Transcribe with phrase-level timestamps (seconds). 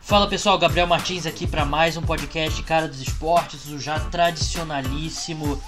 [0.00, 5.60] Fala pessoal, Gabriel Martins aqui para mais um podcast Cara dos Esportes, o já tradicionalíssimo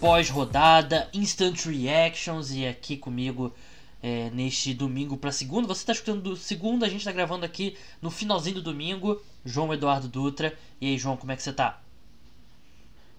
[0.00, 3.54] pós-rodada, instant reactions e aqui comigo
[4.02, 5.68] é, neste domingo para segunda.
[5.68, 9.22] Você está escutando do segunda, a gente está gravando aqui no finalzinho do domingo.
[9.44, 10.58] João Eduardo Dutra.
[10.80, 11.83] E aí, João, como é que você tá?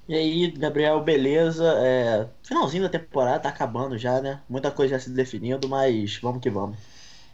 [0.08, 1.66] E aí, Gabriel, beleza?
[1.80, 4.40] É, finalzinho da temporada, tá acabando já, né?
[4.48, 6.78] Muita coisa já se definindo, mas vamos que vamos.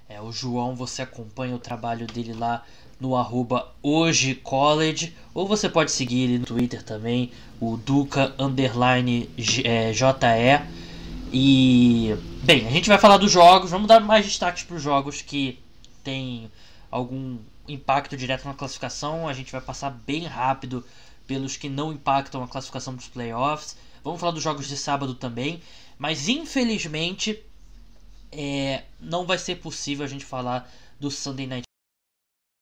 [0.07, 2.63] É, o João, você acompanha o trabalho dele lá
[2.97, 9.29] no arroba hoje college, ou você pode seguir ele no Twitter também, o Duca underline
[9.65, 10.65] é, JE.
[11.33, 15.21] E bem, a gente vai falar dos jogos, vamos dar mais destaques para os jogos
[15.21, 15.59] que
[16.03, 16.49] tem
[16.89, 19.27] algum impacto direto na classificação.
[19.27, 20.83] A gente vai passar bem rápido
[21.31, 23.77] pelos que não impactam a classificação dos playoffs.
[24.03, 25.61] Vamos falar dos jogos de sábado também,
[25.97, 27.41] mas infelizmente
[28.29, 31.63] é, não vai ser possível a gente falar do Sunday Night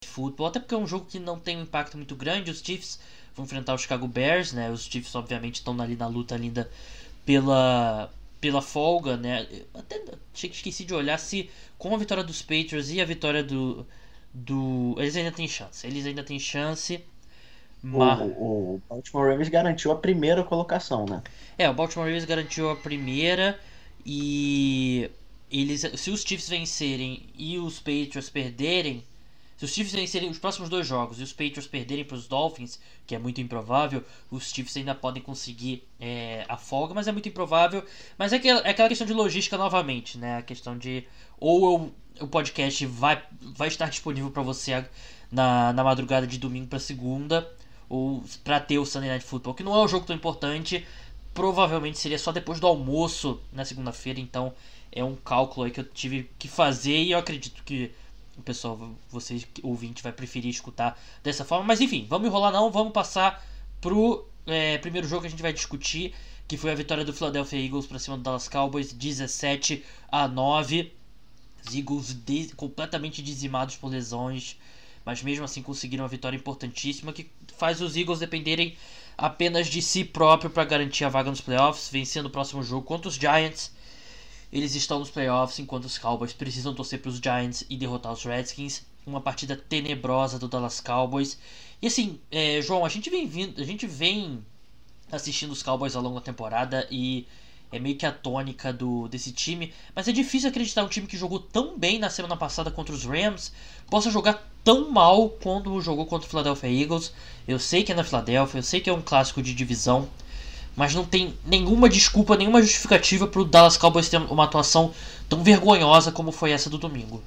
[0.05, 2.51] Football, até porque é um jogo que não tem um impacto muito grande.
[2.51, 2.99] Os Chiefs
[3.35, 4.69] vão enfrentar os Chicago Bears, né?
[4.69, 6.69] Os Chiefs obviamente estão ali na luta ainda
[7.25, 9.47] pela pela folga, né?
[9.73, 10.03] Até
[10.35, 13.85] esqueci de olhar se com a vitória dos Patriots e a vitória do
[14.31, 15.87] do eles ainda têm chance.
[15.87, 17.03] Eles ainda têm chance.
[17.81, 18.19] Mas...
[18.19, 21.21] O, o Baltimore Ravens garantiu a primeira colocação, né?
[21.57, 23.59] É, o Baltimore Ravens garantiu a primeira
[24.05, 25.09] e
[25.51, 29.03] eles se os Chiefs vencerem e os Patriots perderem,
[29.57, 32.79] se os Chiefs vencerem os próximos dois jogos e os Patriots perderem para os Dolphins,
[33.05, 37.27] que é muito improvável, os Chiefs ainda podem conseguir é, a folga, mas é muito
[37.27, 37.83] improvável.
[38.17, 40.37] Mas é aquela, é aquela questão de logística novamente, né?
[40.37, 41.05] A questão de
[41.37, 44.85] ou eu, o podcast vai, vai estar disponível para você
[45.31, 47.49] na, na madrugada de domingo para segunda,
[47.89, 50.85] ou para ter o Sunday Night Football, que não é um jogo tão importante.
[51.33, 54.53] Provavelmente seria só depois do almoço na segunda-feira, então
[54.91, 57.91] é um cálculo aí que eu tive que fazer e eu acredito que
[58.37, 61.65] o pessoal, vocês ouvinte, vai preferir escutar dessa forma.
[61.65, 63.45] Mas enfim, vamos enrolar não, vamos passar
[63.81, 66.13] pro é, primeiro jogo que a gente vai discutir,
[66.47, 70.91] que foi a vitória do Philadelphia Eagles para cima do Dallas Cowboys, 17 a 9.
[71.67, 74.57] Os Eagles de, completamente dizimados por lesões,
[75.05, 78.75] mas mesmo assim conseguiram uma vitória importantíssima que faz os Eagles dependerem
[79.17, 83.09] apenas de si próprio para garantir a vaga nos playoffs, vencendo o próximo jogo contra
[83.09, 83.71] os Giants
[84.51, 88.23] eles estão nos playoffs enquanto os Cowboys precisam torcer para os Giants e derrotar os
[88.23, 88.83] Redskins.
[89.05, 91.37] Uma partida tenebrosa do Dallas Cowboys.
[91.81, 94.43] E assim, é, João, a gente vem vindo, a gente vem
[95.11, 97.27] assistindo os Cowboys ao longo da temporada e
[97.71, 99.71] é meio que a tônica do, desse time.
[99.95, 103.05] Mas é difícil acreditar um time que jogou tão bem na semana passada contra os
[103.05, 103.51] Rams
[103.89, 107.13] possa jogar tão mal quando jogou contra o Philadelphia Eagles.
[107.47, 110.07] Eu sei que é na Philadelphia, eu sei que é um clássico de divisão
[110.79, 114.93] mas não tem nenhuma desculpa, nenhuma justificativa para o Dallas Cowboys ter uma atuação
[115.27, 117.21] tão vergonhosa como foi essa do domingo.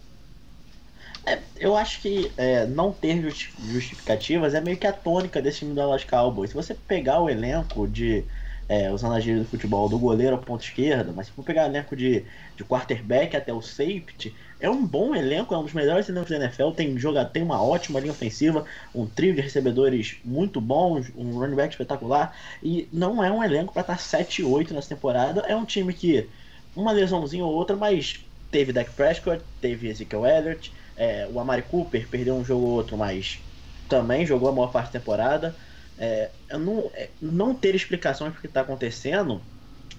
[1.27, 3.21] É, eu acho que é, não ter
[3.59, 6.49] justificativas é meio que a tônica desse time do Dallas Cowboys.
[6.49, 8.25] Se você pegar o elenco de
[8.69, 11.67] é, usando a gíria do futebol, do goleiro ao ponto esquerda, mas se for pegar
[11.67, 12.25] elenco de,
[12.57, 16.37] de quarterback até o safety, é um bom elenco, é um dos melhores elencos da
[16.37, 18.65] NFL, tem, joga, tem uma ótima linha ofensiva,
[18.95, 23.73] um trio de recebedores muito bons, um running back espetacular, e não é um elenco
[23.73, 26.31] para estar 7 8 nessa temporada, é um time que
[26.75, 32.09] uma lesãozinha ou outra, mas teve Dak Prescott, teve Ezekiel Elliott, é, o Amari Cooper
[32.09, 33.41] perdeu um jogo ou outro, mas
[33.89, 35.59] também jogou a maior parte da temporada
[35.99, 39.41] é, não, é, não ter explicações para o que está acontecendo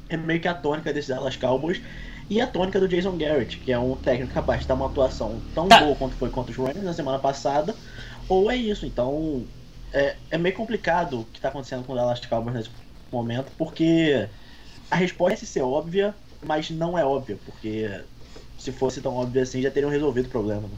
[0.09, 1.81] é meio que a tônica desses Dallas Cowboys
[2.29, 5.41] e a tônica do Jason Garrett, que é um técnico capaz de dar uma atuação
[5.53, 5.79] tão tá.
[5.79, 7.75] boa quanto foi contra os Rams na semana passada,
[8.29, 8.85] ou é isso.
[8.85, 9.43] Então
[9.91, 12.69] é, é meio complicado o que está acontecendo com o Dallas Cowboys nesse
[13.11, 14.27] momento, porque
[14.89, 17.89] a resposta é ser óbvia, mas não é óbvia, porque
[18.57, 20.61] se fosse tão óbvia assim já teriam resolvido o problema.
[20.61, 20.77] Né?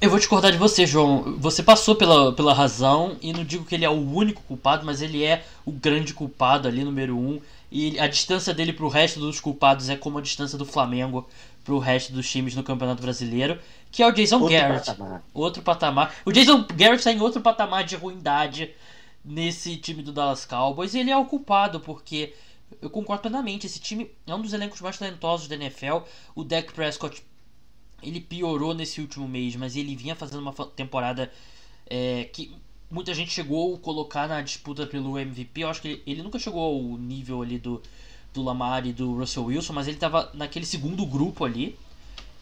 [0.00, 1.36] Eu vou discordar de você, João.
[1.38, 5.02] Você passou pela, pela razão, e não digo que ele é o único culpado, mas
[5.02, 7.38] ele é o grande culpado ali, número um.
[7.70, 11.28] E a distância dele pro resto dos culpados é como a distância do Flamengo
[11.62, 13.58] pro resto dos times no Campeonato Brasileiro,
[13.92, 14.86] que é o Jason outro Garrett.
[14.86, 15.22] Patamar.
[15.34, 16.14] Outro patamar.
[16.24, 18.70] O Jason Garrett está em outro patamar de ruindade
[19.22, 22.32] nesse time do Dallas Cowboys, e ele é o culpado, porque
[22.80, 25.98] eu concordo plenamente, esse time é um dos elencos mais talentosos da NFL.
[26.34, 27.22] O Dak Prescott
[28.02, 31.30] ele piorou nesse último mês, mas ele vinha fazendo uma temporada
[31.88, 32.52] é, que
[32.90, 35.62] muita gente chegou a colocar na disputa pelo MVP.
[35.62, 37.80] Eu acho que ele, ele, nunca chegou ao nível ali do,
[38.34, 41.76] do Lamar e do Russell Wilson, mas ele estava naquele segundo grupo ali.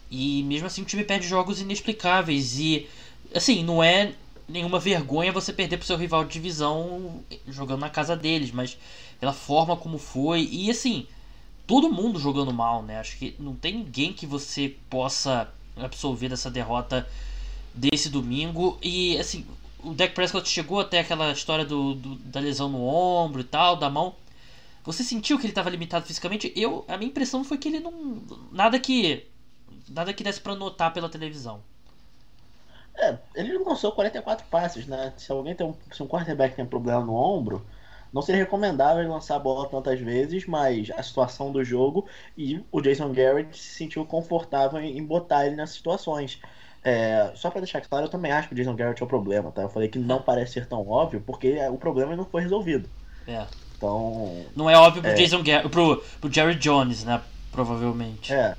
[0.09, 2.57] E mesmo assim o time perde jogos inexplicáveis.
[2.59, 2.87] E
[3.33, 4.13] assim, não é
[4.47, 8.77] nenhuma vergonha você perder pro seu rival de divisão jogando na casa deles, mas
[9.19, 10.47] pela forma como foi.
[10.51, 11.05] E assim,
[11.69, 12.99] todo mundo jogando mal, né?
[12.99, 17.07] Acho que não tem ninguém que você possa absolver dessa derrota
[17.71, 18.79] desse domingo.
[18.81, 19.45] E assim,
[19.83, 23.75] o Dak Prescott chegou até aquela história do, do, da lesão no ombro e tal,
[23.75, 24.15] da mão.
[24.83, 26.51] Você sentiu que ele estava limitado fisicamente?
[26.55, 28.17] Eu, a minha impressão foi que ele não
[28.51, 29.27] nada que
[29.87, 31.61] nada que desse para notar pela televisão.
[32.97, 35.13] É, ele lançou 44 passes, né?
[35.17, 37.63] Se alguém tem um, se um quarterback tem problema no ombro,
[38.13, 42.05] não seria recomendável lançar a bola tantas vezes, mas a situação do jogo
[42.37, 46.39] e o Jason Garrett se sentiu confortável em, botar ele nessas situações.
[46.83, 49.51] É, só para deixar claro, eu também acho que o Jason Garrett é o problema,
[49.51, 49.61] tá?
[49.61, 52.89] Eu falei que não parece ser tão óbvio, porque o problema não foi resolvido.
[53.27, 53.45] É.
[53.77, 54.45] Então.
[54.55, 55.15] Não é óbvio pro é...
[55.15, 57.21] Jason Garrett, pro, pro Jerry Jones, né?
[57.51, 58.33] Provavelmente.
[58.33, 58.55] É.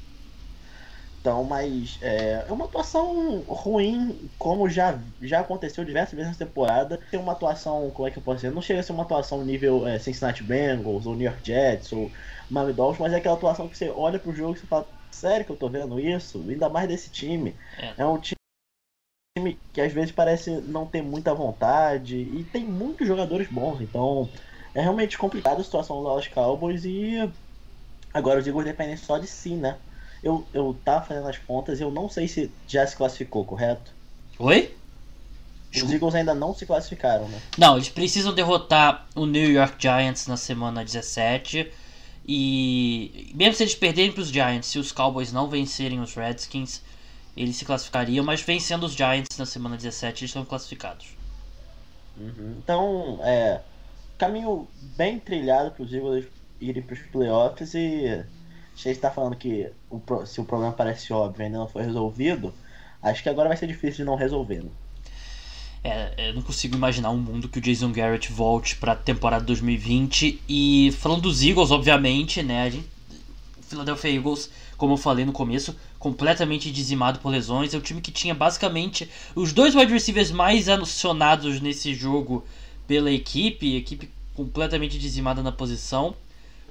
[1.20, 6.99] Então, mas é, é uma atuação ruim, como já, já aconteceu diversas vezes nessa temporada.
[7.11, 8.50] Tem uma atuação, como é que eu posso dizer?
[8.50, 12.11] Não chega a ser uma atuação nível é, Cincinnati Bengals, ou New York Jets, ou
[12.49, 15.44] Miami Dolphins, mas é aquela atuação que você olha pro jogo e você fala, sério
[15.44, 16.43] que eu tô vendo isso?
[16.49, 17.55] Ainda mais desse time.
[17.78, 18.40] É, é um time
[19.75, 24.31] que às vezes parece não ter muita vontade, e tem muitos jogadores bons, então
[24.75, 27.31] é realmente complicada a situação do Dallas Cowboys e
[28.14, 29.78] agora os Eagles dependem só de si, né?
[30.22, 33.90] Eu, eu tava fazendo as contas e eu não sei se já se classificou, correto?
[34.38, 34.75] Oi?
[35.75, 37.40] Os Eagles ainda não se classificaram, né?
[37.56, 41.70] Não, eles precisam derrotar o New York Giants na semana 17.
[42.26, 46.82] E mesmo se eles perderem para os Giants, se os Cowboys não vencerem os Redskins,
[47.37, 48.25] eles se classificariam.
[48.25, 51.06] Mas vencendo os Giants na semana 17, eles estão classificados.
[52.19, 52.56] Uhum.
[52.58, 53.61] Então, é.
[54.19, 56.26] Caminho bem trilhado para os Eagles
[56.61, 58.22] irem para os playoffs e
[58.81, 62.53] você está falando que o, se o problema parece óbvio ainda não foi resolvido,
[63.03, 64.62] acho que agora vai ser difícil de não resolver.
[64.62, 64.71] Né?
[65.85, 69.44] É, eu não consigo imaginar um mundo que o Jason Garrett volte para a temporada
[69.44, 70.41] 2020.
[70.49, 72.62] E falando dos Eagles, obviamente, né?
[72.62, 72.88] A gente,
[73.69, 77.75] Philadelphia Eagles, como eu falei no começo, completamente dizimado por lesões.
[77.75, 82.44] É o time que tinha basicamente os dois wide receivers mais acionados nesse jogo
[82.87, 86.15] pela equipe, equipe completamente dizimada na posição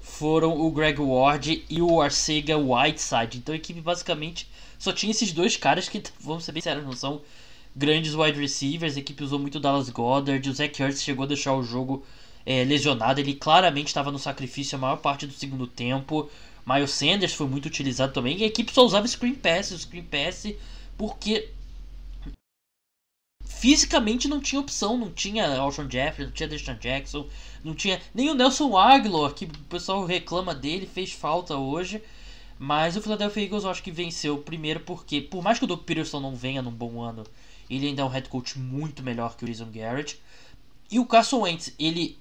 [0.02, 3.38] foram o Greg Ward e o Arcega Whiteside.
[3.38, 6.94] Então a equipe basicamente só tinha esses dois caras que, vamos ser bem sérios, não
[6.94, 7.22] são
[7.76, 8.96] grandes wide receivers.
[8.96, 10.50] A equipe usou muito Dallas Goddard.
[10.50, 12.04] O Zach Ertz chegou a deixar o jogo
[12.46, 13.20] é, lesionado.
[13.20, 16.30] Ele claramente estava no sacrifício a maior parte do segundo tempo.
[16.66, 18.38] Miles Sanders foi muito utilizado também.
[18.38, 20.48] E a equipe só usava screen pass, screen pass,
[20.98, 21.50] porque
[23.60, 27.28] fisicamente não tinha opção, não tinha Alshon Jeffrey, não tinha Deshaun Jackson,
[27.64, 32.02] não tinha nem o Nelson Aguilar, que o pessoal reclama dele, fez falta hoje.
[32.58, 35.82] Mas o Philadelphia Eagles eu acho que venceu primeiro porque, por mais que o Doug
[35.82, 37.24] Peterson não venha num bom ano,
[37.70, 40.20] ele ainda é um head coach muito melhor que o Jason Garrett.
[40.90, 42.18] E o Carson Wentz, ele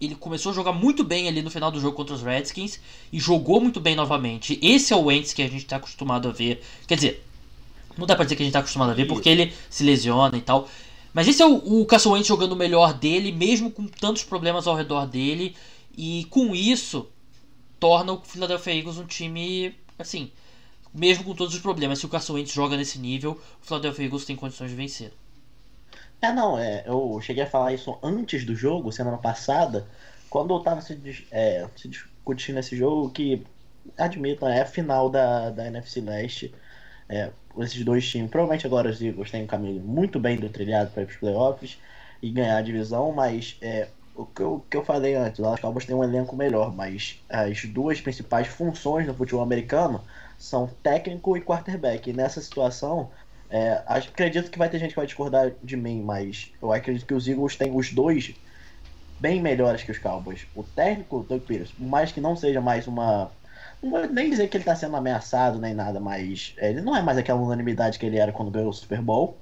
[0.00, 2.80] ele começou a jogar muito bem ali no final do jogo contra os Redskins
[3.12, 4.58] e jogou muito bem novamente.
[4.62, 6.62] Esse é o Wentz que a gente está acostumado a ver.
[6.86, 7.29] Quer dizer,
[8.00, 10.36] não dá pra dizer que a gente tá acostumado a ver, porque ele se lesiona
[10.36, 10.68] e tal.
[11.12, 14.76] Mas esse é o, o Wentz jogando o melhor dele, mesmo com tantos problemas ao
[14.76, 15.56] redor dele.
[15.96, 17.08] E com isso,
[17.78, 20.30] torna o Philadelphia Eagles um time, assim,
[20.94, 21.98] mesmo com todos os problemas.
[21.98, 25.12] Se o Wentz joga nesse nível, o Philadelphia Eagles tem condições de vencer.
[26.22, 29.86] É, não, é, eu cheguei a falar isso antes do jogo, semana passada,
[30.28, 33.42] quando eu tava se, é, se discutindo esse jogo, que,
[33.96, 36.54] admito, é a final da, da NFC Leste.
[37.08, 40.90] É, esses dois times, provavelmente agora os Eagles têm um caminho muito bem do trilhado
[40.90, 41.78] para ir para os playoffs
[42.22, 45.60] e ganhar a divisão, mas é, o, que eu, que eu falei antes, o Dallas
[45.60, 50.02] Cowboys tem um elenco melhor, mas as duas principais funções no futebol americano
[50.38, 52.10] são técnico e quarterback.
[52.10, 53.10] E nessa situação,
[53.48, 57.14] é, acredito que vai ter gente que vai discordar de mim, mas eu acredito que
[57.14, 58.34] os Eagles têm os dois
[59.18, 60.46] bem melhores que os Cowboys.
[60.54, 63.30] O técnico, o Doug Peters, mais que não seja mais uma
[63.82, 67.02] não vou nem dizer que ele tá sendo ameaçado nem nada, mas ele não é
[67.02, 69.38] mais aquela unanimidade que ele era quando ganhou o Super Bowl.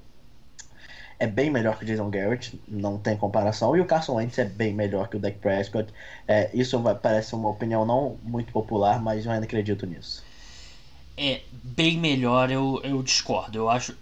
[1.19, 3.75] É bem melhor que o Jason Garrett, não tem comparação.
[3.75, 5.91] E o Carson Wentz é bem melhor que o Dak Prescott.
[6.25, 10.23] É, isso parece uma opinião não muito popular, mas eu ainda acredito nisso.
[11.17, 13.57] É bem melhor, eu, eu discordo.
[13.57, 13.93] Eu acho.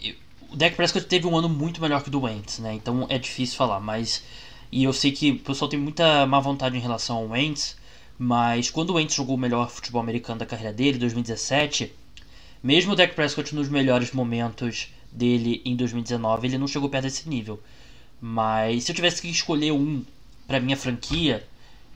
[0.00, 0.14] Eu,
[0.52, 2.72] o Dak Prescott teve um ano muito melhor que o do Wentz, né?
[2.74, 4.22] Então é difícil falar, mas.
[4.70, 7.76] E eu sei que o pessoal tem muita má vontade em relação ao Wentz,
[8.22, 11.90] mas quando o Wentz jogou o melhor futebol americano da carreira dele, 2017,
[12.62, 17.26] mesmo o Dak Prescott nos melhores momentos dele em 2019, ele não chegou perto desse
[17.26, 17.58] nível.
[18.20, 20.04] Mas se eu tivesse que escolher um
[20.46, 21.48] para minha franquia,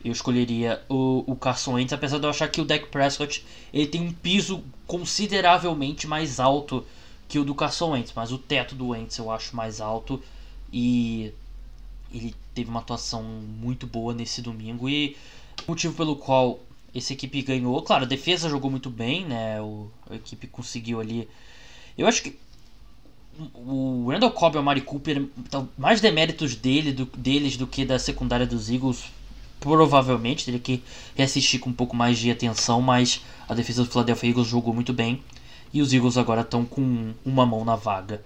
[0.02, 3.87] eu escolheria o, o Carson Wentz, apesar de eu achar que o Dak Prescott ele
[3.87, 6.87] tem um piso consideravelmente mais alto
[7.28, 10.23] que o do Carson Wentz, mas o teto do Wentz eu acho mais alto
[10.73, 11.35] e
[12.11, 15.19] ele teve uma atuação muito boa nesse domingo e
[15.68, 16.61] motivo pelo qual
[16.94, 17.80] essa equipe ganhou.
[17.83, 19.61] Claro, a defesa jogou muito bem, né?
[19.61, 21.28] O, a equipe conseguiu ali.
[21.97, 22.37] Eu acho que
[23.54, 27.85] o Randall Cobb e o Mari Cooper, então, mais deméritos dele, do, deles do que
[27.85, 29.04] da secundária dos Eagles,
[29.59, 30.44] provavelmente.
[30.44, 30.83] Teria que
[31.16, 34.92] reassistir com um pouco mais de atenção, mas a defesa do Philadelphia Eagles jogou muito
[34.92, 35.23] bem.
[35.73, 38.23] E os Eagles agora estão com uma mão na vaga.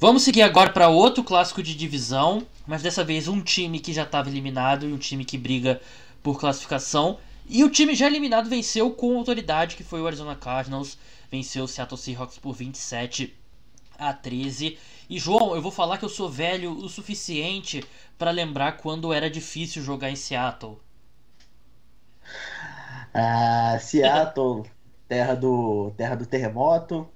[0.00, 4.02] Vamos seguir agora para outro clássico de divisão, mas dessa vez um time que já
[4.02, 5.80] estava eliminado e um time que briga
[6.22, 7.18] por classificação.
[7.46, 10.96] E o time já eliminado venceu com autoridade, que foi o Arizona Cardinals,
[11.30, 13.34] venceu o Seattle Seahawks por 27
[13.98, 14.78] a 13.
[15.10, 17.84] E João, eu vou falar que eu sou velho o suficiente
[18.16, 20.78] para lembrar quando era difícil jogar em Seattle.
[23.12, 24.64] Ah, Seattle,
[25.08, 27.08] terra do terra do terremoto,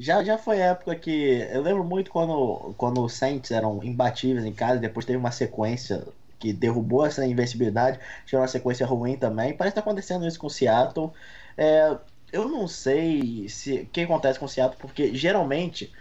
[0.00, 1.46] já, já foi época que.
[1.52, 6.06] Eu lembro muito quando, quando os Saints eram imbatíveis em casa, depois teve uma sequência
[6.40, 9.52] que derrubou essa invencibilidade, tinha uma sequência ruim também.
[9.52, 11.12] Parece que tá acontecendo isso com o Seattle.
[11.56, 11.96] É,
[12.32, 15.92] eu não sei se o que acontece com o Seattle, porque geralmente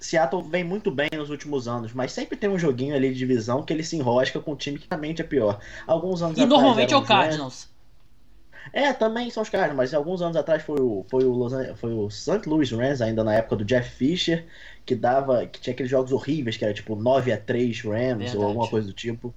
[0.00, 3.62] Seattle vem muito bem nos últimos anos, mas sempre tem um joguinho ali de divisão
[3.62, 5.60] que ele se enrosca com um time que realmente é pior.
[5.86, 7.68] Alguns anos e normalmente é o Cardinals.
[8.72, 11.78] É, também são os caras, mas alguns anos atrás foi o, foi o, Los Angeles,
[11.78, 12.48] foi o St.
[12.48, 14.46] Louis Rams, ainda na época do Jeff Fisher,
[14.86, 15.46] que dava.
[15.46, 18.36] que tinha aqueles jogos horríveis, que era tipo 9 a 3 Rams Verdade.
[18.36, 19.34] ou alguma coisa do tipo.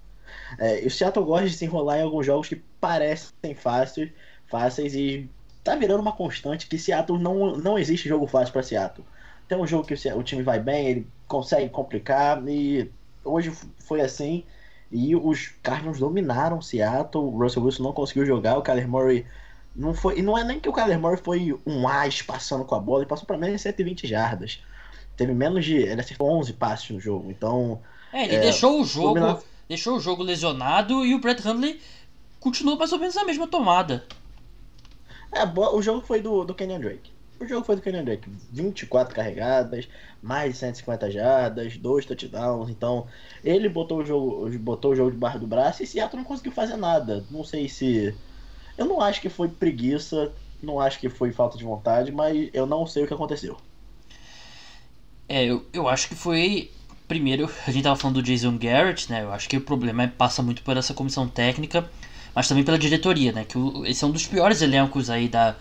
[0.58, 4.12] É, o Seattle gosta de se enrolar em alguns jogos que parecem fáceis,
[4.48, 5.30] fáceis e
[5.64, 9.06] tá virando uma constante que Seattle não, não existe jogo fácil para Seattle.
[9.48, 12.90] Tem um jogo que o, o time vai bem, ele consegue complicar e
[13.24, 14.44] hoje foi assim.
[14.92, 17.26] E os Cardinals dominaram Seattle.
[17.26, 18.58] O Russell Wilson não conseguiu jogar.
[18.58, 19.26] O Kyler Murray
[19.76, 20.20] não foi.
[20.20, 23.00] E não é nem que o Kyler Murray foi um as passando com a bola.
[23.00, 24.64] Ele passou para menos de 120 jardas.
[25.18, 25.76] Teve menos de.
[25.76, 27.30] Ele acertou 11 passes no jogo.
[27.30, 27.82] Então.
[28.14, 29.16] É, ele é, deixou o jogo.
[29.16, 29.40] Dominar...
[29.68, 31.80] Deixou o jogo lesionado e o Brett Hundley
[32.40, 34.06] continuou mais ou menos na mesma tomada.
[35.32, 37.12] É, o jogo foi do, do Kenyon Drake.
[37.40, 38.30] O jogo foi do Kenyon Drake.
[38.52, 39.88] 24 carregadas,
[40.22, 42.70] mais de 150 jardas, dois touchdowns.
[42.70, 43.08] Então,
[43.44, 46.78] ele botou o jogo, botou o jogo debaixo do braço e Seattle não conseguiu fazer
[46.78, 47.24] nada.
[47.30, 48.16] Não sei se.
[48.78, 50.32] Eu não acho que foi preguiça,
[50.62, 53.58] não acho que foi falta de vontade, mas eu não sei o que aconteceu.
[55.30, 56.72] É, eu, eu acho que foi.
[57.08, 59.24] Primeiro, a gente tava falando do Jason Garrett, né?
[59.24, 61.90] Eu acho que o problema é, passa muito por essa comissão técnica,
[62.36, 63.46] mas também pela diretoria, né?
[63.46, 65.56] Que o, esse é um dos piores elencos aí da,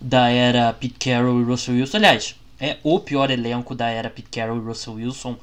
[0.00, 1.96] da era Pete Carroll e Russell Wilson.
[1.98, 5.36] Aliás, é o pior elenco da era Pete Carroll e Russell Wilson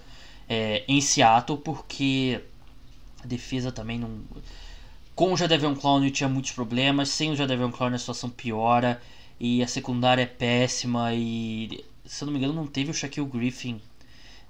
[0.50, 2.41] é, em Seattle, porque
[3.24, 4.10] a defesa também não.
[5.15, 9.00] Com o Jadavion Clowney tinha muitos problemas, sem o Jadavion Clowney a situação piora
[9.39, 13.27] e a secundária é péssima e se eu não me engano não teve o Shaquille
[13.27, 13.79] Griffin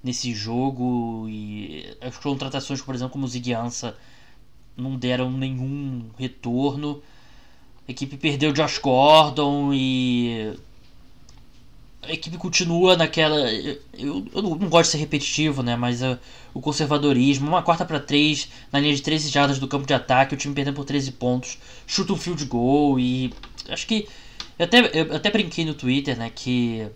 [0.03, 3.95] nesse jogo e as contratações, por exemplo, como o Ziggy Ansah
[4.75, 7.01] não deram nenhum retorno.
[7.87, 10.53] A equipe perdeu Josh Gordon e
[12.03, 13.39] a equipe continua naquela.
[13.97, 15.75] Eu, eu não gosto de ser repetitivo, né?
[15.75, 16.17] Mas uh,
[16.53, 20.33] o conservadorismo, uma quarta para três na linha de 13 jardas do campo de ataque,
[20.33, 21.57] o time perdendo por 13 pontos,
[21.87, 23.33] chuta um field goal e.
[23.69, 24.07] Acho que.
[24.59, 26.29] Eu até, eu até brinquei no Twitter, né?
[26.33, 26.87] Que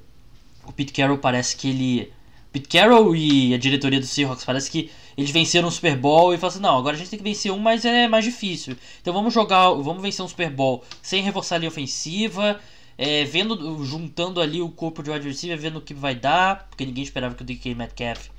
[0.65, 2.13] o Pete Carroll parece que ele.
[2.59, 6.37] Pete Carroll e a diretoria do Seahawks parece que eles venceram o Super Bowl e
[6.37, 8.75] falaram assim, não, agora a gente tem que vencer um, mas é mais difícil.
[9.01, 12.59] Então vamos jogar, vamos vencer um Super Bowl sem reforçar a linha ofensiva,
[12.97, 16.85] é, vendo, juntando ali o corpo de wide receiver, vendo o que vai dar, porque
[16.85, 18.29] ninguém esperava que o DK Metcalf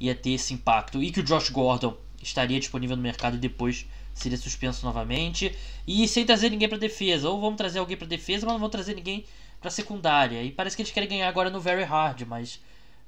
[0.00, 3.86] ia ter esse impacto e que o Josh Gordon estaria disponível no mercado e depois
[4.14, 5.54] seria suspenso novamente
[5.86, 7.28] e sem trazer ninguém para defesa.
[7.28, 9.24] Ou vamos trazer alguém para defesa, mas não vamos trazer ninguém
[9.60, 10.42] para secundária.
[10.42, 12.60] E parece que eles querem ganhar agora no very hard, mas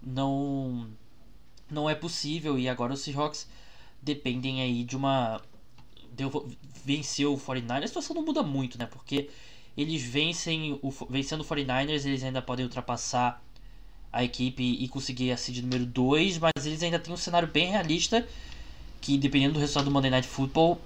[0.02, 0.88] não
[1.71, 3.49] não é possível e agora os Seahawks
[4.02, 5.40] dependem aí de uma
[6.85, 8.87] venceu o 49ers, a situação não muda muito, né?
[8.87, 9.30] Porque
[9.76, 13.42] eles vencem o vencendo o 49ers, eles ainda podem ultrapassar
[14.12, 17.71] a equipe e conseguir a seed número 2, mas eles ainda têm um cenário bem
[17.71, 18.26] realista
[19.00, 20.80] que dependendo do resultado do Monday Night Football,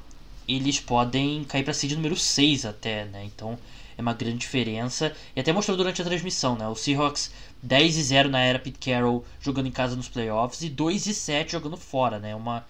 [0.47, 3.25] eles podem cair para seed número 6 até, né?
[3.25, 3.59] Então,
[3.97, 5.15] é uma grande diferença.
[5.35, 6.67] E até mostrou durante a transmissão, né?
[6.69, 7.33] O Seahawks
[7.63, 11.15] 10 e 0 na era Pete Carroll jogando em casa nos playoffs e 2 e
[11.15, 12.35] 7 jogando fora, né?
[12.35, 12.67] Uma,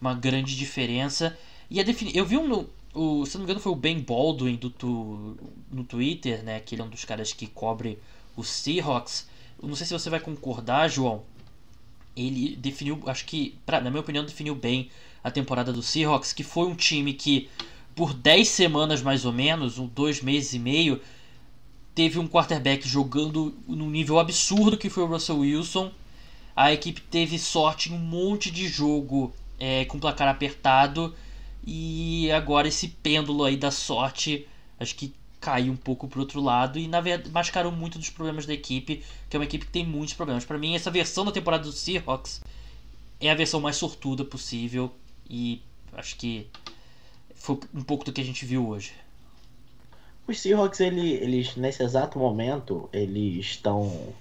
[0.00, 1.36] uma grande diferença.
[1.70, 4.56] E a defini eu vi um o, se não me engano foi o Ben Baldwin
[4.56, 5.36] do tu,
[5.70, 7.98] no Twitter, né, que ele é um dos caras que cobre
[8.36, 9.28] os Seahawks.
[9.60, 11.22] Eu não sei se você vai concordar, João.
[12.16, 14.90] Ele definiu, acho que, pra, na minha opinião, definiu bem
[15.22, 17.48] a temporada do Seahawks, que foi um time que
[17.98, 21.00] por 10 semanas mais ou menos, um dois meses e meio,
[21.96, 25.90] teve um quarterback jogando num nível absurdo que foi o Russell Wilson.
[26.54, 31.12] A equipe teve sorte em um monte de jogo é, com placar apertado.
[31.66, 34.46] E agora esse pêndulo aí da sorte,
[34.78, 38.46] acho que cair um pouco pro outro lado e na verdade mascarou muito dos problemas
[38.46, 40.44] da equipe, que é uma equipe que tem muitos problemas.
[40.44, 42.44] Para mim, essa versão da temporada do Seahawks
[43.20, 44.94] é a versão mais sortuda possível
[45.28, 45.60] e
[45.96, 46.46] acho que
[47.38, 48.92] foi um pouco do que a gente viu hoje.
[50.26, 54.14] Os Seahawks, ele, eles nesse exato momento, eles estão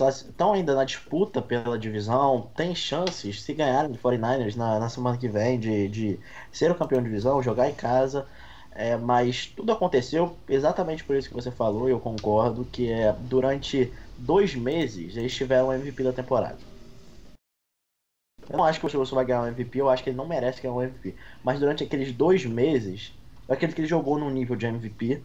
[0.00, 5.18] estão ainda na disputa pela divisão, tem chances, se ganharem de 49ers na, na semana
[5.18, 8.26] que vem, de, de ser o campeão de divisão, jogar em casa.
[8.70, 13.12] É, mas tudo aconteceu exatamente por isso que você falou, e eu concordo, que é
[13.12, 16.58] durante dois meses eles tiveram o MVP da temporada.
[18.48, 20.26] Eu não acho que o Russell vai ganhar o MVP, eu acho que ele não
[20.26, 21.14] merece ganhar o MVP.
[21.44, 23.12] Mas durante aqueles dois meses,
[23.46, 25.22] eu acredito que ele jogou no nível de MVP.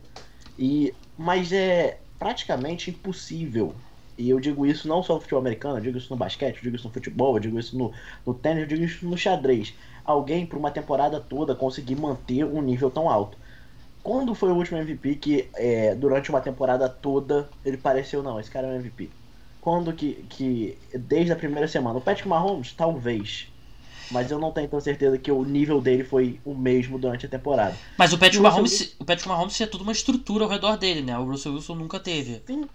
[0.58, 3.74] E, mas é praticamente impossível
[4.18, 6.63] e eu digo isso não só no futebol americano, eu digo isso no basquete, eu
[6.63, 7.92] digo isso no futebol, eu digo isso no,
[8.25, 9.75] no tênis, eu digo isso no xadrez.
[10.06, 13.38] Alguém, por uma temporada toda, conseguir manter um nível tão alto.
[14.03, 18.51] Quando foi o último MVP que, é, durante uma temporada toda, ele pareceu, não, esse
[18.51, 19.10] cara é um MVP?
[19.63, 23.48] Quando que, que desde a primeira semana, o Patrick Mahomes, talvez,
[24.12, 27.29] mas eu não tenho tão certeza que o nível dele foi o mesmo durante a
[27.29, 27.74] temporada.
[27.98, 31.17] Mas o Patrick, Mahomes, o Patrick Mahomes tinha toda uma estrutura ao redor dele, né?
[31.17, 32.43] O Russell Wilson nunca teve.
[32.46, 32.67] Sim,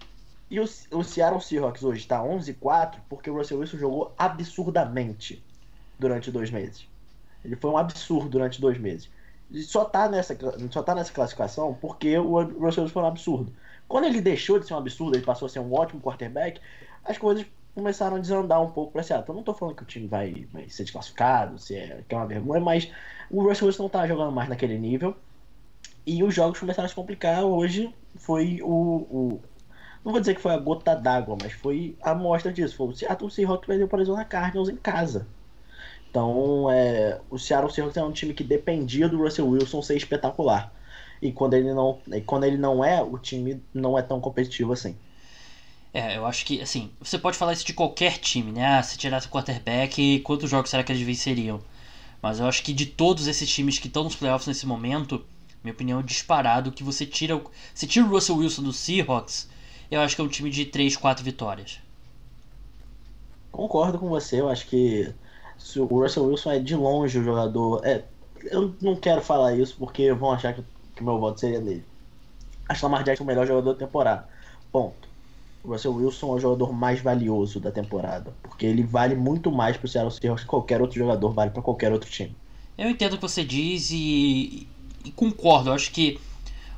[0.49, 5.43] e o, o Seattle Seahawks hoje está 11-4 porque o Russell Wilson jogou absurdamente
[5.99, 6.87] durante dois meses.
[7.45, 9.07] Ele foi um absurdo durante dois meses.
[9.51, 10.35] E só está nessa,
[10.71, 13.53] só tá nessa classificação porque o Russell Wilson foi um absurdo.
[13.89, 16.61] Quando ele deixou de ser um absurdo, ele passou a ser um ótimo quarterback,
[17.03, 19.29] as coisas começaram a desandar um pouco para Seattle.
[19.29, 22.17] Eu não estou falando que o time vai, vai ser desclassificado, se é, que é
[22.17, 22.91] uma vergonha, mas
[23.31, 25.17] o Russell Wilson não está jogando mais naquele nível.
[26.05, 27.43] E os jogos começaram a se complicar.
[27.43, 29.41] Hoje foi o, o
[30.03, 32.75] não vou dizer que foi a gota d'água, mas foi a amostra disso.
[32.75, 35.27] Foi o Seattle Seahawks perdeu para Arizona Cardinals em casa.
[36.09, 40.71] Então, é, o Seattle Seahawks é um time que dependia do Russell Wilson ser espetacular.
[41.21, 44.95] E quando ele não, quando ele não é, o time não é tão competitivo assim.
[45.93, 48.77] É, eu acho que, assim, você pode falar isso de qualquer time, né?
[48.77, 51.59] Ah, se tirasse o quarterback, quantos jogos será que eles venceriam?
[52.21, 55.25] Mas eu acho que de todos esses times que estão nos playoffs nesse momento,
[55.63, 57.41] minha opinião é disparado que você tira,
[57.73, 59.49] você tira o Russell Wilson do Seahawks,
[59.89, 61.79] eu acho que é um time de 3, 4 vitórias.
[63.51, 65.13] Concordo com você, eu acho que
[65.75, 67.81] o Russell Wilson é de longe o jogador.
[67.83, 68.05] É,
[68.43, 70.63] eu não quero falar isso porque vão achar que,
[70.99, 71.83] que meu voto seria dele.
[72.67, 74.27] Acho Lamar Jackson é o melhor jogador da temporada.
[74.71, 75.09] Ponto.
[75.63, 78.31] O Russell Wilson é o jogador mais valioso da temporada.
[78.43, 81.61] Porque ele vale muito mais para o Seattle Seahawks que qualquer outro jogador vale para
[81.61, 82.35] qualquer outro time.
[82.77, 84.67] Eu entendo o que você diz e,
[85.03, 85.69] e concordo.
[85.69, 86.19] Eu acho que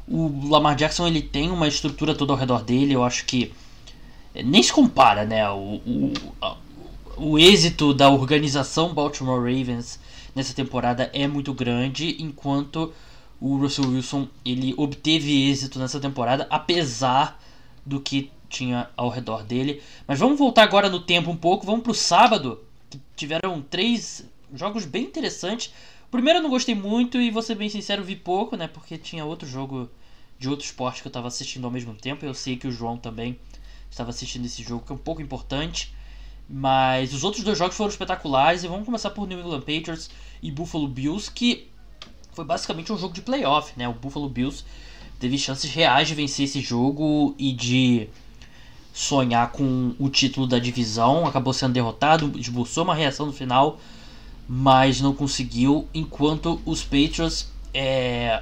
[0.07, 3.53] o Lamar Jackson ele tem uma estrutura toda ao redor dele, eu acho que
[4.33, 5.47] nem se compara, né?
[5.49, 6.13] O, o,
[7.17, 9.99] o êxito da organização Baltimore Ravens
[10.33, 12.93] nessa temporada é muito grande, enquanto
[13.41, 17.41] o Russell Wilson ele obteve êxito nessa temporada, apesar
[17.83, 19.81] do que tinha ao redor dele.
[20.07, 24.23] Mas vamos voltar agora no tempo um pouco, vamos para o sábado, que tiveram três
[24.53, 25.73] jogos bem interessantes.
[26.07, 28.67] O primeiro eu não gostei muito e vou ser bem sincero, vi pouco, né?
[28.67, 29.89] Porque tinha outro jogo
[30.37, 32.23] de outro esporte que eu estava assistindo ao mesmo tempo.
[32.23, 33.39] Eu sei que o João também
[33.89, 35.93] estava assistindo esse jogo, que é um pouco importante.
[36.49, 38.63] Mas os outros dois jogos foram espetaculares.
[38.63, 40.09] E vamos começar por New England Patriots
[40.43, 41.70] e Buffalo Bills, que
[42.33, 43.87] foi basicamente um jogo de playoff, né?
[43.87, 44.63] O Buffalo Bills
[45.19, 48.07] teve chances reais de vencer esse jogo e de
[48.93, 51.25] sonhar com o título da divisão.
[51.25, 53.79] Acabou sendo derrotado, esboçou uma reação no final,
[54.47, 55.87] mas não conseguiu.
[55.93, 58.41] Enquanto os Patriots é,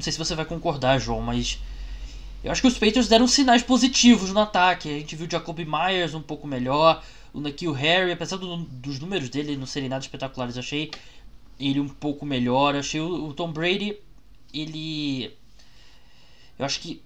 [0.00, 1.58] não sei se você vai concordar, João, mas
[2.42, 4.88] eu acho que os Patriots deram sinais positivos no ataque.
[4.88, 7.02] A gente viu o Jacoby Myers um pouco melhor,
[7.34, 10.90] o Nakil Harry, apesar do, dos números dele não serem nada espetaculares, achei
[11.60, 12.74] ele um pouco melhor.
[12.74, 13.96] Achei o, o Tom Brady,
[14.52, 15.32] ele.
[16.58, 17.02] Eu acho que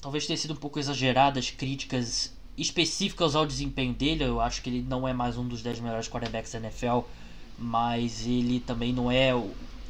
[0.00, 4.24] talvez tenha sido um pouco exageradas críticas específicas ao desempenho dele.
[4.24, 7.00] Eu acho que ele não é mais um dos 10 melhores quarterbacks da NFL,
[7.58, 9.32] mas ele também não é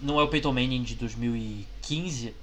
[0.01, 2.35] não é o Peyton Manning de 2015,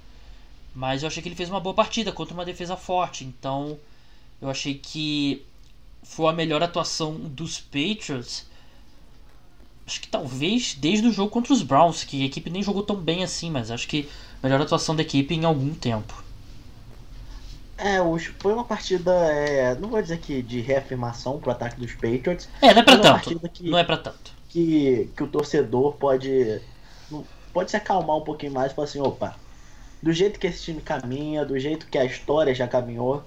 [0.74, 3.24] mas eu achei que ele fez uma boa partida contra uma defesa forte.
[3.24, 3.78] Então
[4.40, 5.44] eu achei que
[6.02, 8.48] foi a melhor atuação dos Patriots.
[9.90, 12.94] Acho que talvez desde o jogo contra os Browns, que a equipe nem jogou tão
[12.94, 14.08] bem assim, mas acho que
[14.40, 16.22] melhor atuação da equipe em algum tempo.
[17.76, 17.96] É,
[18.38, 22.48] foi uma partida, é, não vou dizer que de reafirmação pro ataque dos Patriots.
[22.62, 23.40] É, não é pra tanto.
[23.50, 24.32] Que, não é pra tanto.
[24.48, 26.60] Que, que o torcedor pode
[27.52, 29.34] pode se acalmar um pouquinho mais e falar assim, opa,
[30.00, 33.24] do jeito que esse time caminha, do jeito que a história já caminhou,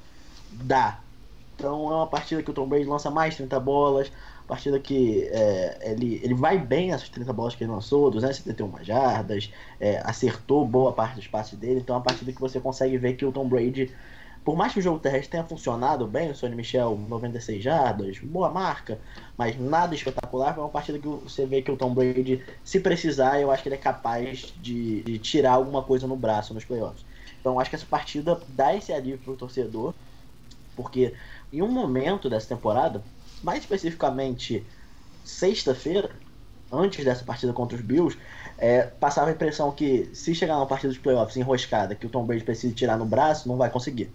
[0.49, 0.99] dá.
[1.63, 4.11] Então é uma partida que o Tom Brady lança mais 30 bolas,
[4.45, 9.49] partida que é, ele, ele vai bem nessas 30 bolas que ele lançou, 271 jardas,
[9.79, 13.13] é, acertou boa parte dos passes dele, então é uma partida que você consegue ver
[13.13, 13.95] que o Tom Brady,
[14.43, 18.51] por mais que o jogo terrestre tenha funcionado bem, o Sonny Michel 96 jardas, boa
[18.51, 18.99] marca,
[19.37, 23.39] mas nada espetacular, é uma partida que você vê que o Tom Brady, se precisar,
[23.39, 27.05] eu acho que ele é capaz de, de tirar alguma coisa no braço nos playoffs.
[27.39, 29.93] Então acho que essa partida dá esse alívio pro torcedor,
[30.75, 31.13] porque
[31.53, 33.03] em um momento dessa temporada,
[33.43, 34.65] mais especificamente
[35.23, 36.09] sexta-feira,
[36.71, 38.17] antes dessa partida contra os Bills,
[38.57, 42.25] é, passava a impressão que se chegar numa partida dos playoffs enroscada, que o Tom
[42.25, 44.09] Brady precisa tirar no braço, não vai conseguir.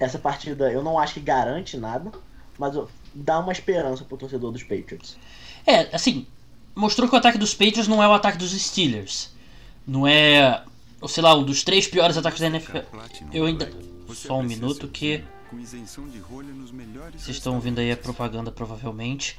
[0.00, 2.10] Essa partida eu não acho que garante nada,
[2.58, 2.74] mas
[3.14, 5.18] dá uma esperança pro torcedor dos Patriots.
[5.66, 6.26] É, assim,
[6.74, 9.30] mostrou que o ataque dos Patriots não é o ataque dos Steelers.
[9.86, 10.62] Não é,
[11.06, 12.78] sei lá, um dos três piores ataques da NFL.
[13.32, 13.70] Eu ainda.
[14.14, 15.22] Só um minuto que.
[17.18, 19.38] Vocês estão ouvindo aí a propaganda provavelmente.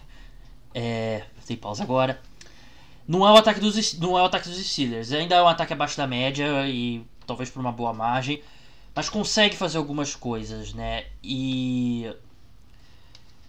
[0.74, 2.22] É, tem pausa agora.
[3.08, 5.74] Não é o ataque dos não é o ataque dos Steelers, ainda é um ataque
[5.74, 8.42] abaixo da média e talvez por uma boa margem,
[8.96, 11.06] mas consegue fazer algumas coisas, né?
[11.22, 12.10] E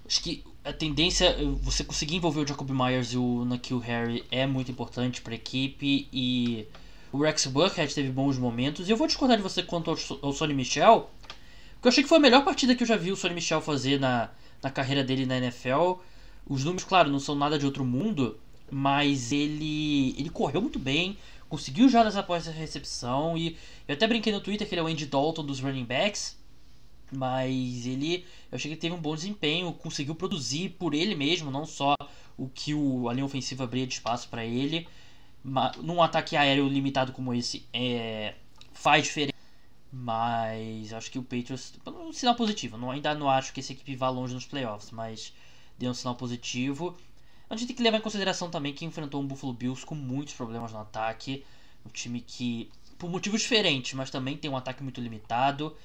[0.07, 4.47] acho que a tendência você conseguir envolver o Jacob Myers e o Nakil Harry é
[4.47, 6.67] muito importante para a equipe e
[7.13, 8.89] o Rex Burkhead teve bons momentos.
[8.89, 11.11] E eu vou discordar de você quanto ao Sonny Michel,
[11.85, 13.61] porque eu achei que foi a melhor partida que eu já vi o Sonny Michel
[13.61, 14.31] fazer na,
[14.63, 16.01] na carreira dele na NFL.
[16.49, 21.19] Os números, claro, não são nada de outro mundo, mas ele ele correu muito bem,
[21.47, 24.87] conseguiu jardas após a recepção e eu até brinquei no Twitter que ele é o
[24.87, 26.39] Andy Dalton dos running backs,
[27.13, 31.51] mas ele eu achei que ele teve um bom desempenho, conseguiu produzir por ele mesmo,
[31.51, 31.95] não só
[32.39, 34.89] o que o, a linha ofensiva abria de espaço para ele.
[35.83, 38.37] Num ataque aéreo limitado como esse, é,
[38.73, 39.34] faz diferença.
[39.97, 41.73] Mas acho que o Patriots.
[41.87, 42.77] Um sinal positivo.
[42.77, 45.33] Não, ainda não acho que essa equipe vá longe nos playoffs, mas
[45.79, 46.97] deu um sinal positivo.
[47.49, 50.35] A gente tem que levar em consideração também que enfrentou um Buffalo Bills com muitos
[50.35, 51.45] problemas no ataque.
[51.87, 55.77] Um time que, por motivos diferentes, mas também tem um ataque muito limitado.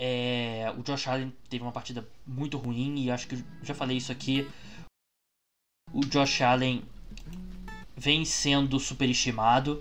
[0.00, 4.10] É, o Josh Allen teve uma partida muito ruim e acho que já falei isso
[4.10, 4.50] aqui.
[5.92, 6.82] O Josh Allen
[7.96, 9.80] vem sendo superestimado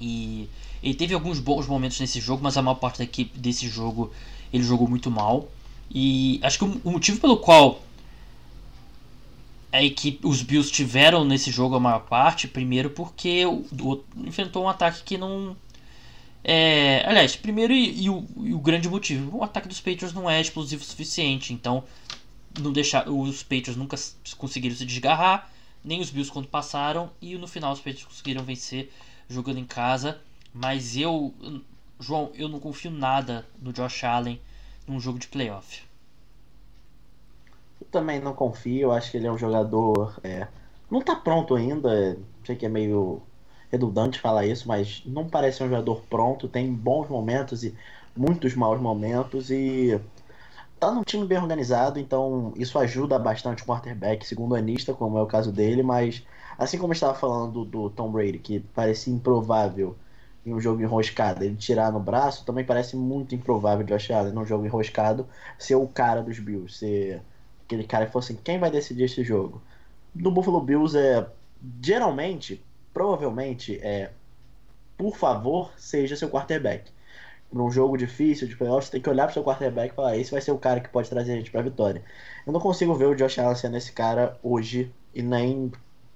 [0.00, 0.48] e
[0.82, 4.12] ele teve alguns bons momentos nesse jogo, mas a maior parte da equipe desse jogo
[4.52, 5.48] ele jogou muito mal.
[5.90, 7.82] E acho que o motivo pelo qual
[9.72, 14.64] a equipe, os Bills tiveram nesse jogo a maior parte, primeiro porque o, o, enfrentou
[14.64, 15.56] um ataque que não.
[16.42, 20.30] É, aliás, primeiro e, e, o, e, o, grande motivo, o ataque dos Patriots não
[20.30, 21.84] é explosivo o suficiente, então
[22.58, 23.96] não deixar, os Patriots nunca
[24.38, 25.50] conseguiram se desgarrar,
[25.84, 28.90] nem os Bills quando passaram, e no final os Patriots conseguiram vencer
[29.28, 30.20] jogando em casa.
[30.52, 31.34] Mas eu,
[32.00, 34.40] João, eu não confio nada no Josh Allen
[34.86, 35.82] num jogo de playoff.
[37.80, 40.18] Eu também não confio, acho que ele é um jogador.
[40.24, 40.48] É,
[40.90, 43.22] não tá pronto ainda, sei que é meio
[43.70, 47.74] redundante falar isso, mas não parece um jogador pronto, tem bons momentos e
[48.16, 50.00] muitos maus momentos e
[50.80, 55.22] tá num time bem organizado, então isso ajuda bastante o quarterback segundo anista, como é
[55.22, 56.24] o caso dele, mas
[56.58, 59.96] assim como estava falando do, Tom Brady, que parecia improvável
[60.44, 64.32] em um jogo enroscado, ele tirar no braço, também parece muito improvável de Josh Allen
[64.32, 65.26] num jogo enroscado
[65.58, 67.22] ser o cara dos Bills, ser
[67.64, 69.62] aquele cara que fosse assim, quem vai decidir esse jogo?
[70.14, 71.26] No Buffalo Bills é
[71.82, 74.10] geralmente, provavelmente é
[74.96, 76.90] por favor, seja seu quarterback.
[77.52, 80.30] Num jogo difícil de playoffs, você tem que olhar pro seu quarterback e falar: esse
[80.30, 82.02] vai ser o cara que pode trazer a gente pra vitória.
[82.46, 85.72] Eu não consigo ver o Josh Allen sendo esse cara hoje e nem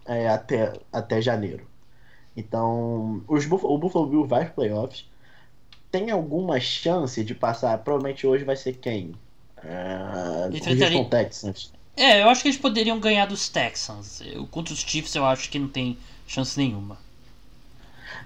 [0.06, 1.66] é, até, até janeiro.
[2.36, 5.04] Então, os Buffalo, o Buffalo Bills vai para playoffs.
[5.90, 7.76] Tem alguma chance de passar?
[7.78, 9.14] Provavelmente hoje vai ser quem?
[9.58, 11.72] Uh, Houston Texans.
[11.96, 14.22] É, eu acho que eles poderiam ganhar dos Texans.
[14.24, 16.96] Eu, contra os Chiefs eu acho que não tem chance nenhuma.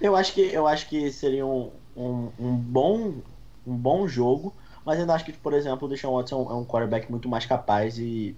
[0.00, 3.14] Eu acho que, eu acho que seria um, um, um bom,
[3.66, 7.10] um bom jogo, mas ainda acho que, por exemplo, o Deshaun Watson é um quarterback
[7.10, 8.36] muito mais capaz e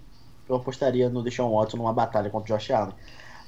[0.48, 2.94] eu apostaria no Deshaun Watson numa batalha contra o Josh Allen.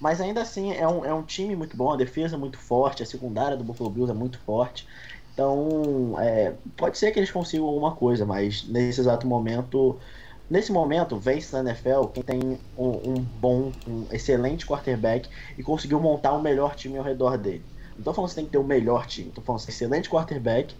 [0.00, 3.02] Mas ainda assim é um, é um time muito bom, a defesa é muito forte,
[3.02, 4.86] a secundária do Buffalo Bills é muito forte.
[5.32, 10.00] Então, é, pode ser que eles consigam alguma coisa, mas nesse exato momento,
[10.48, 12.40] nesse momento, vence na NFL quem tem
[12.76, 17.70] um, um bom, um excelente quarterback e conseguiu montar o melhor time ao redor dele.
[17.96, 20.08] Não tô falando que você tem que ter o melhor time, tô falando que excelente
[20.10, 20.74] quarterback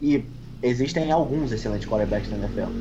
[0.00, 2.72] e existem alguns excelentes quarterbacks na NFL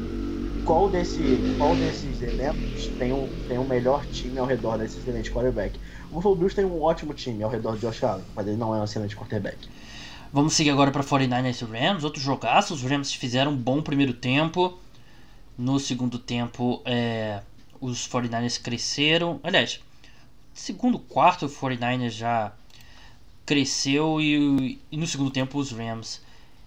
[0.63, 5.31] qual, desse, qual desses elementos tem um, tem um melhor time ao redor desse excelente
[5.31, 5.79] quarterback.
[6.09, 8.75] O Buffalo Bills tem um ótimo time ao redor de Josh Allen, mas ele não
[8.75, 9.57] é um excelente quarterback.
[10.33, 12.73] Vamos seguir agora para 49ers e Rams, outro jogaço.
[12.73, 14.79] Os Rams fizeram um bom primeiro tempo.
[15.57, 17.41] No segundo tempo, é,
[17.79, 19.39] os 49ers cresceram.
[19.43, 19.81] Aliás,
[20.53, 22.53] segundo quarto, o 49ers já
[23.45, 26.21] cresceu e, e no segundo tempo os Rams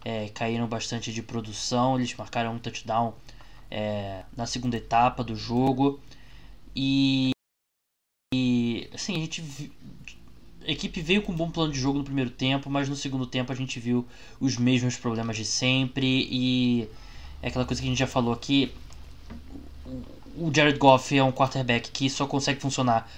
[0.05, 1.97] é, caíram bastante de produção.
[1.97, 3.15] Eles marcaram um touchdown
[3.75, 5.99] é, na segunda etapa do jogo.
[6.77, 7.33] E,
[8.33, 9.73] e assim, a gente
[10.67, 13.27] a equipe veio com um bom plano de jogo no primeiro tempo, mas no segundo
[13.27, 14.07] tempo a gente viu
[14.41, 16.89] os mesmos problemas de sempre e
[17.43, 18.73] é aquela coisa que a gente já falou aqui.
[20.37, 23.11] O Jared Goff é um quarterback que só consegue funcionar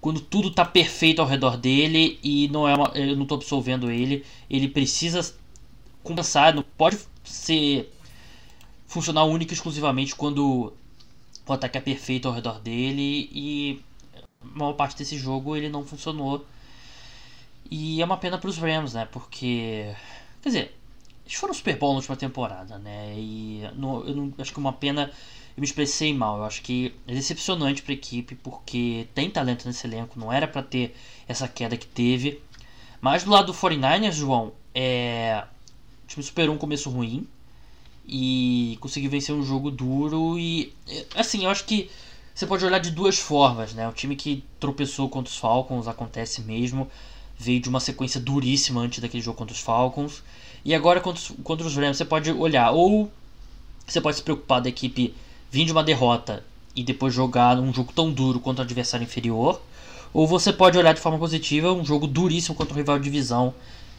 [0.00, 3.90] quando tudo está perfeito ao redor dele e não é uma, eu não estou absolvendo
[3.90, 4.24] ele.
[4.48, 5.34] Ele precisa
[6.02, 7.90] compensar, não pode ser
[8.92, 10.70] funcionar única e exclusivamente quando
[11.46, 13.80] o ataque é perfeito ao redor dele e
[14.14, 16.44] a maior parte desse jogo ele não funcionou.
[17.70, 19.08] E é uma pena para os Rams, né?
[19.10, 19.94] Porque,
[20.42, 20.78] quer dizer,
[21.24, 23.14] eles foram Super Bowl na última temporada, né?
[23.16, 25.10] E no, eu não, acho que uma pena
[25.56, 26.36] eu me expressei mal.
[26.36, 30.46] Eu acho que é decepcionante para a equipe porque tem talento nesse elenco, não era
[30.46, 30.94] para ter
[31.26, 32.42] essa queda que teve.
[33.00, 35.44] Mas do lado do 49ers, João, é,
[36.04, 37.26] o time superou um começo ruim
[38.06, 40.72] e conseguiu vencer um jogo duro e
[41.14, 41.90] assim, eu acho que
[42.34, 43.88] você pode olhar de duas formas, né?
[43.88, 46.88] O time que tropeçou contra os Falcons acontece mesmo,
[47.38, 50.22] veio de uma sequência duríssima antes daquele jogo contra os Falcons.
[50.64, 53.10] E agora contra os, contra os Rams você pode olhar ou
[53.86, 55.14] você pode se preocupar da equipe
[55.50, 59.60] vir de uma derrota e depois jogar um jogo tão duro contra o adversário inferior,
[60.14, 63.52] ou você pode olhar de forma positiva um jogo duríssimo contra o rival de divisão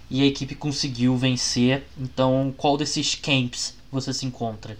[0.09, 1.83] e a equipe conseguiu vencer.
[1.97, 4.77] Então, qual desses camps você se encontra?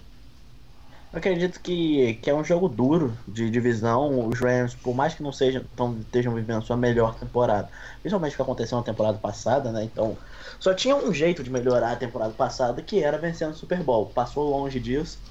[1.12, 4.28] Eu acredito que, que é um jogo duro de divisão.
[4.28, 7.70] Os Rams, por mais que não sejam, tão, estejam vivendo sua melhor temporada,
[8.02, 9.84] principalmente o que aconteceu na temporada passada, né?
[9.84, 10.18] Então,
[10.58, 14.10] só tinha um jeito de melhorar a temporada passada, que era vencendo o Super Bowl.
[14.12, 15.22] Passou longe disso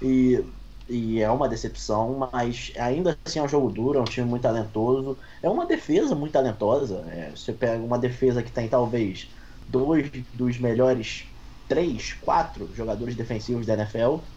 [0.00, 0.44] e,
[0.88, 4.42] e é uma decepção, mas ainda assim é um jogo duro, é um time muito
[4.42, 5.18] talentoso.
[5.42, 7.06] É uma defesa muito talentosa.
[7.10, 9.34] É, você pega uma defesa que tem talvez
[9.66, 11.31] dois dos melhores
[11.72, 14.28] três, quatro jogadores defensivos da NFL.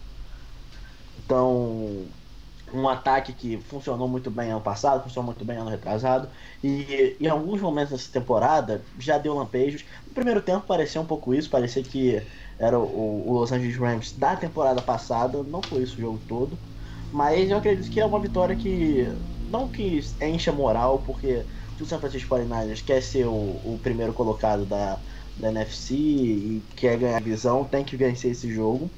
[1.14, 2.14] Então,
[2.72, 6.30] um ataque que funcionou muito bem ano passado, funcionou muito bem ano retrasado.
[6.62, 9.84] E em alguns momentos dessa temporada já deu lampejos.
[10.06, 12.26] No primeiro tempo parecia um pouco isso, parecia que
[12.58, 16.62] era o, o Los Angeles Rams da temporada passada, não foi isso o jogo todo.
[17.10, 19.04] Mas eu acredito que é uma vitória que
[19.38, 21.46] não que encha moral, porque
[21.76, 23.32] se o San Francisco 49ers quer ser o,
[23.74, 25.02] o primeiro colocado da,
[25.36, 28.96] da NFC e quer ganhar a visão, tem que vencer esse jogo.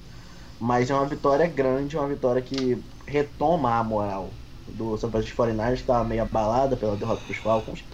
[0.59, 5.77] Mas é uma vitória grande, uma vitória que retoma a moral do San Francisco 49ers,
[5.77, 7.85] que estava meio abalada pela derrota dos Falcons.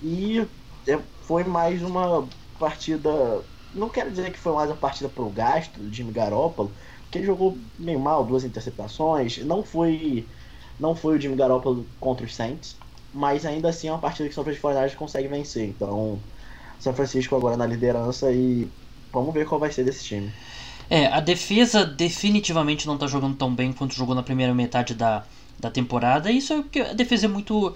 [0.00, 0.40] E
[0.86, 3.10] é, foi mais uma partida.
[3.72, 7.26] Não quero dizer que foi mais uma partida pro gasto do Jimmy Garoppolo, porque ele
[7.26, 9.38] jogou meio mal, duas interceptações.
[9.38, 10.30] Não foi,
[10.78, 14.32] não foi o Jimmy Garoppolo contra os Saints, mas ainda assim é uma partida que
[14.32, 15.68] o San Francisco 49ers consegue vencer.
[15.68, 16.26] Então,
[16.82, 18.68] São Francisco agora na liderança e
[19.12, 20.32] vamos ver qual vai ser desse time.
[20.90, 25.24] É, a defesa definitivamente não tá jogando tão bem quanto jogou na primeira metade da,
[25.60, 26.30] da temporada.
[26.32, 27.72] Isso é porque a defesa é muito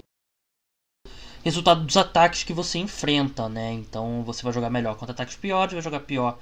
[1.41, 3.71] resultado dos ataques que você enfrenta, né?
[3.71, 6.37] Então você vai jogar melhor contra ataques piores, vai jogar pior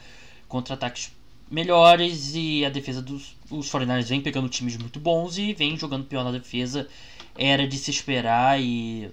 [0.48, 1.12] contra ataques
[1.52, 6.06] melhores e a defesa dos os 49ers vem pegando times muito bons e vem jogando
[6.06, 6.88] pior na defesa.
[7.38, 9.12] Era de se esperar e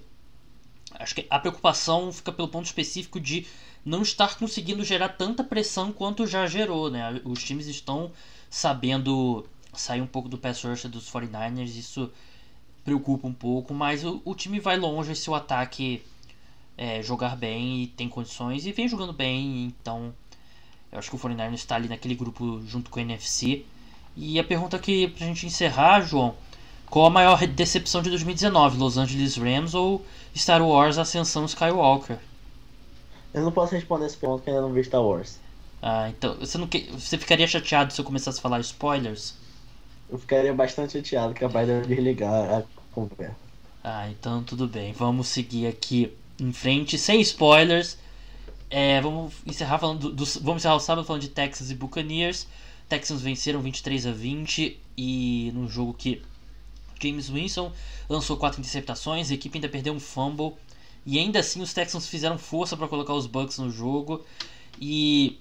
[0.99, 3.45] acho que a preocupação fica pelo ponto específico de
[3.85, 7.21] não estar conseguindo gerar tanta pressão quanto já gerou, né?
[7.25, 8.11] Os times estão
[8.49, 12.11] sabendo sair um pouco do pass rush dos 49ers, isso
[12.83, 16.03] preocupa um pouco, mas o, o time vai longe se o ataque
[16.77, 20.13] é, jogar bem e tem condições e vem jogando bem, então
[20.91, 23.65] eu acho que o 49ers está ali naquele grupo junto com o NFC.
[24.15, 26.35] E a pergunta aqui pra gente encerrar, João,
[26.93, 30.05] qual a maior decepção de 2019, Los Angeles Rams ou
[30.37, 32.19] Star Wars Ascensão Skywalker?
[33.33, 35.39] Eu não posso responder essa pergunta porque ainda não vi Star Wars.
[35.81, 36.91] Ah, então você não que...
[36.91, 39.33] você ficaria chateado se eu começasse a falar spoilers?
[40.07, 43.35] Eu ficaria bastante chateado, capaz de eu desligar a conversa.
[43.83, 44.93] Ah, então tudo bem.
[44.93, 47.97] Vamos seguir aqui em frente, sem spoilers.
[48.69, 52.47] É, vamos encerrar falando do, vamos encerrar o sábado falando de Texas e Buccaneers.
[52.87, 56.21] Texans venceram 23 a 20 e num jogo que
[57.01, 57.71] James Winston
[58.09, 60.53] lançou quatro interceptações, a equipe ainda perdeu um fumble
[61.05, 64.23] e ainda assim os Texans fizeram força para colocar os Bucks no jogo.
[64.79, 65.39] E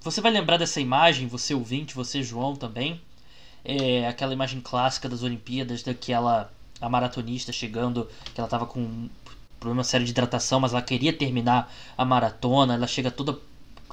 [0.00, 3.00] você vai lembrar dessa imagem, você ouvinte, você João também.
[3.64, 9.08] É aquela imagem clássica das Olimpíadas daquela a maratonista chegando, que ela estava com
[9.58, 13.38] problema sério de hidratação, mas ela queria terminar a maratona, ela chega toda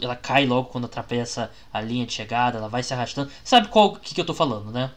[0.01, 3.31] ela cai logo quando atravessa a linha de chegada, ela vai se arrastando.
[3.43, 4.91] Sabe qual que, que eu tô falando, né?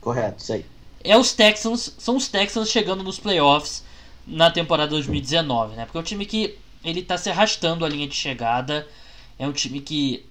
[0.00, 0.66] Correto, sei.
[1.06, 3.84] É os Texans, são os Texans chegando nos playoffs
[4.26, 5.84] na temporada 2019, né?
[5.84, 8.86] Porque é um time que ele tá se arrastando a linha de chegada,
[9.38, 10.24] é um time que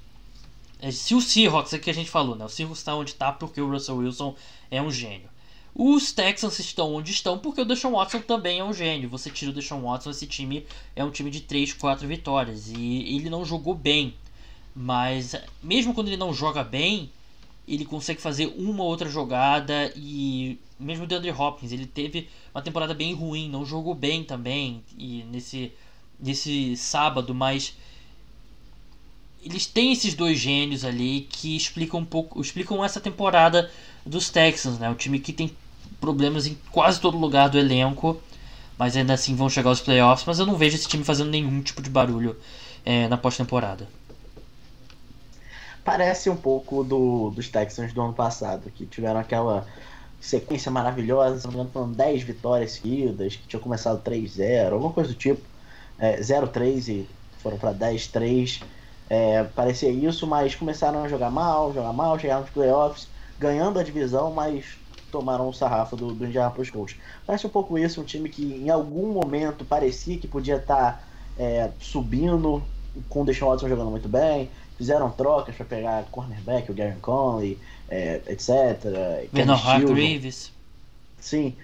[0.81, 2.45] é, se o Seahawks, é que a gente falou, né?
[2.45, 4.35] O Seahawks está onde está porque o Russell Wilson
[4.69, 5.29] é um gênio.
[5.73, 9.09] Os Texans estão onde estão porque o Deshaun Watson também é um gênio.
[9.09, 12.69] Você tira o Deshaun Watson, esse time é um time de 3, 4 vitórias.
[12.69, 14.13] E ele não jogou bem.
[14.73, 17.11] Mas mesmo quando ele não joga bem,
[17.67, 19.91] ele consegue fazer uma outra jogada.
[19.95, 24.83] E mesmo o DeAndre Hopkins, ele teve uma temporada bem ruim, não jogou bem também.
[24.97, 25.71] E nesse,
[26.19, 27.75] nesse sábado, mas
[29.43, 33.71] eles têm esses dois gênios ali que explicam um pouco, explicam essa temporada
[34.05, 34.89] dos Texans, né?
[34.89, 35.51] O time que tem
[35.99, 38.21] problemas em quase todo lugar do elenco,
[38.77, 40.25] mas ainda assim vão chegar aos playoffs.
[40.25, 42.35] Mas eu não vejo esse time fazendo nenhum tipo de barulho
[42.83, 43.87] é, na pós-temporada.
[45.85, 49.67] Parece um pouco do, dos Texans do ano passado, que tiveram aquela
[50.19, 54.91] sequência maravilhosa, se não me engano, foram 10 vitórias seguidas, que tinha começado 3-0, alguma
[54.91, 55.43] coisa do tipo.
[55.99, 58.63] É, 0-3 e foram para 10-3.
[59.07, 63.07] É, parecia isso, mas começaram a jogar mal, jogar mal, chegaram nos playoffs,
[63.39, 64.65] ganhando a divisão, mas
[65.11, 66.95] tomaram o sarrafo do, do Indianapolis Colts.
[67.27, 70.99] Parece um pouco isso, um time que em algum momento parecia que podia estar tá,
[71.37, 72.63] é, subindo,
[73.07, 77.57] com o Deshaun Watson jogando muito bem, fizeram trocas para pegar cornerback, o Gary Conley,
[77.89, 79.29] é, etc.
[79.31, 80.51] Vernon Hargreaves.
[81.19, 81.55] Sim.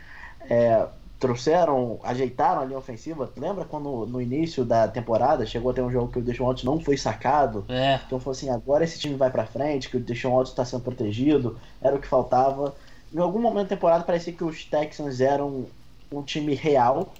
[0.50, 0.86] É,
[1.20, 3.30] trouxeram, ajeitaram a linha ofensiva.
[3.38, 6.66] Lembra quando no início da temporada chegou a ter um jogo que o Deshaun Watson
[6.66, 7.64] não foi sacado?
[7.70, 8.00] É.
[8.06, 10.82] Então foi assim, agora esse time vai para frente, que o Deshaun Watson está sendo
[10.82, 12.74] protegido, era o que faltava
[13.14, 15.66] em algum momento da temporada parecia que os Texans eram
[16.12, 17.14] um time real.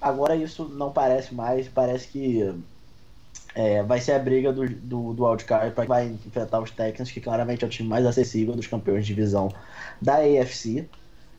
[0.00, 2.54] Agora isso não parece mais, parece que
[3.54, 7.20] é, vai ser a briga do, do, do wildcard para vai enfrentar os Texans, que
[7.20, 9.52] claramente é o time mais acessível dos campeões de divisão
[10.00, 10.88] da AFC.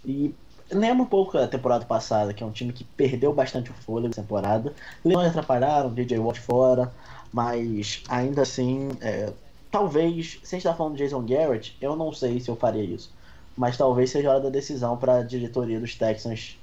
[0.06, 0.34] E
[0.72, 4.10] lembra um pouco a temporada passada, que é um time que perdeu bastante o fôlego
[4.10, 4.74] na temporada.
[5.04, 6.92] Leões atrapalharam, DJ Watt fora,
[7.34, 9.32] mas ainda assim, é,
[9.72, 12.84] talvez, se a gente está falando de Jason Garrett, eu não sei se eu faria
[12.84, 13.14] isso
[13.56, 16.58] mas talvez seja hora da decisão para a diretoria dos Texans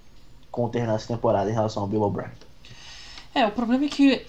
[0.50, 2.30] conternar essa temporada em relação ao Bill O'Brien.
[3.34, 4.26] É, o problema é que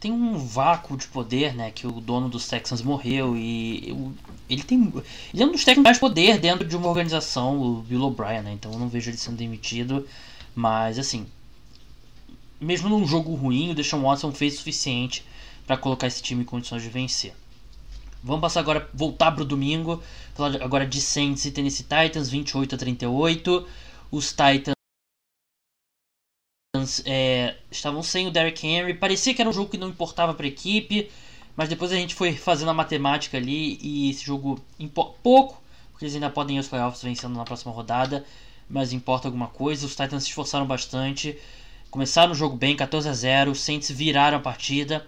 [0.00, 1.70] tem um vácuo de poder, né?
[1.70, 4.14] Que o dono dos Texans morreu e
[4.48, 4.92] ele tem.
[5.32, 8.52] Ele é um dos técnicos mais poder dentro de uma organização, o Bill O'Brien, né?
[8.52, 10.06] Então eu não vejo ele sendo demitido.
[10.54, 11.26] Mas assim.
[12.60, 15.22] Mesmo num jogo ruim, o Deshaun Watson fez o suficiente
[15.66, 17.34] para colocar esse time em condições de vencer.
[18.22, 20.02] Vamos passar agora, voltar para o domingo.
[20.34, 23.66] Falar agora de Saints e Tennessee Titans, 28 a 38.
[24.10, 24.75] Os Titans
[27.04, 28.94] é, estavam sem o Derrick Henry.
[28.94, 31.10] Parecia que era um jogo que não importava para a equipe.
[31.56, 34.62] Mas depois a gente foi fazendo a matemática ali e esse jogo
[35.22, 38.26] pouco, porque eles ainda podem ir aos playoffs vencendo na próxima rodada,
[38.68, 39.86] mas importa alguma coisa.
[39.86, 41.38] Os Titans se esforçaram bastante,
[41.90, 45.06] começaram o jogo bem, 14 a 0, os Saints viraram a partida.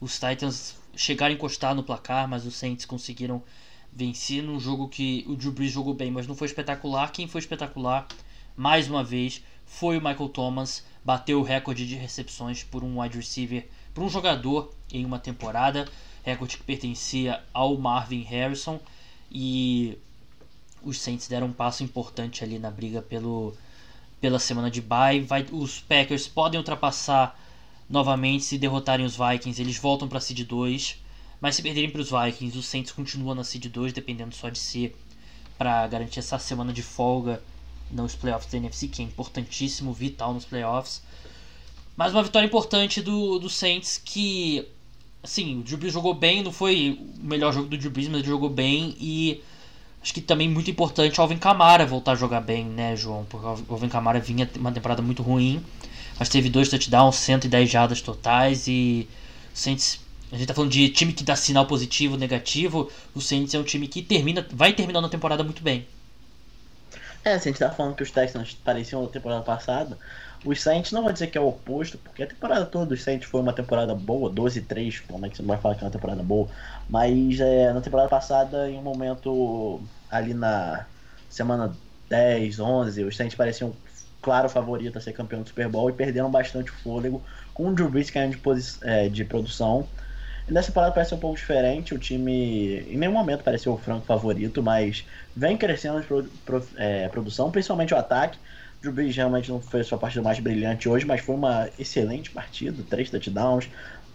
[0.00, 3.40] Os Titans chegaram a encostar no placar, mas os Saints conseguiram
[3.92, 7.12] vencer num jogo que o Drew Brees jogou bem, mas não foi espetacular.
[7.12, 8.08] Quem foi espetacular,
[8.56, 10.84] mais uma vez, foi o Michael Thomas.
[11.04, 15.86] Bateu o recorde de recepções por um wide receiver, por um jogador em uma temporada.
[16.22, 18.80] Recorde que pertencia ao Marvin Harrison.
[19.30, 19.98] E
[20.82, 23.54] os Saints deram um passo importante ali na briga pelo,
[24.20, 25.20] pela semana de bye.
[25.20, 27.38] Vai, os Packers podem ultrapassar
[27.88, 31.02] novamente se derrotarem os Vikings, eles voltam para seed 2.
[31.40, 34.58] Mas se perderem para os Vikings, os Saints continuam na seed 2, dependendo só de
[34.58, 34.94] si,
[35.58, 37.42] para garantir essa semana de folga
[37.94, 41.02] nos playoffs da NFC, que é importantíssimo, vital nos playoffs.
[41.96, 44.66] Mas uma vitória importante do, do Saints que,
[45.22, 48.18] assim, o Drew Brees jogou bem, não foi o melhor jogo do Drew Brees, mas
[48.18, 49.40] ele jogou bem e
[50.02, 53.24] acho que também muito importante o Alvin Kamara voltar a jogar bem, né, João?
[53.24, 55.62] Porque o Alvin Kamara vinha uma temporada muito ruim
[56.18, 59.08] mas teve dois touchdowns, 110 jardas totais e
[59.52, 60.00] o Saints,
[60.32, 63.64] a gente tá falando de time que dá sinal positivo, negativo, o Saints é um
[63.64, 65.86] time que termina, vai terminando a temporada muito bem.
[67.24, 69.98] É, se a gente tá falando que os Texans pareciam na temporada passada,
[70.44, 73.26] os Saints não vou dizer que é o oposto, porque a temporada toda dos Saints
[73.28, 75.90] foi uma temporada boa, 12-3, como é que você não vai falar que é uma
[75.92, 76.50] temporada boa,
[76.86, 80.86] mas é, na temporada passada, em um momento ali na
[81.28, 83.74] semana 10, 11, os Saints pareciam
[84.20, 87.88] claro favorito a ser campeão do Super Bowl e perderam bastante fôlego com o Drew
[87.90, 89.88] Brees caindo de, é, de produção.
[90.46, 94.62] Nessa parada parece um pouco diferente, o time em nenhum momento pareceu o franco favorito,
[94.62, 98.38] mas vem crescendo de pro, pro, é, produção, principalmente o ataque.
[98.80, 102.30] Drew Brees realmente não foi a sua partida mais brilhante hoje, mas foi uma excelente
[102.30, 103.70] partida, três touchdowns.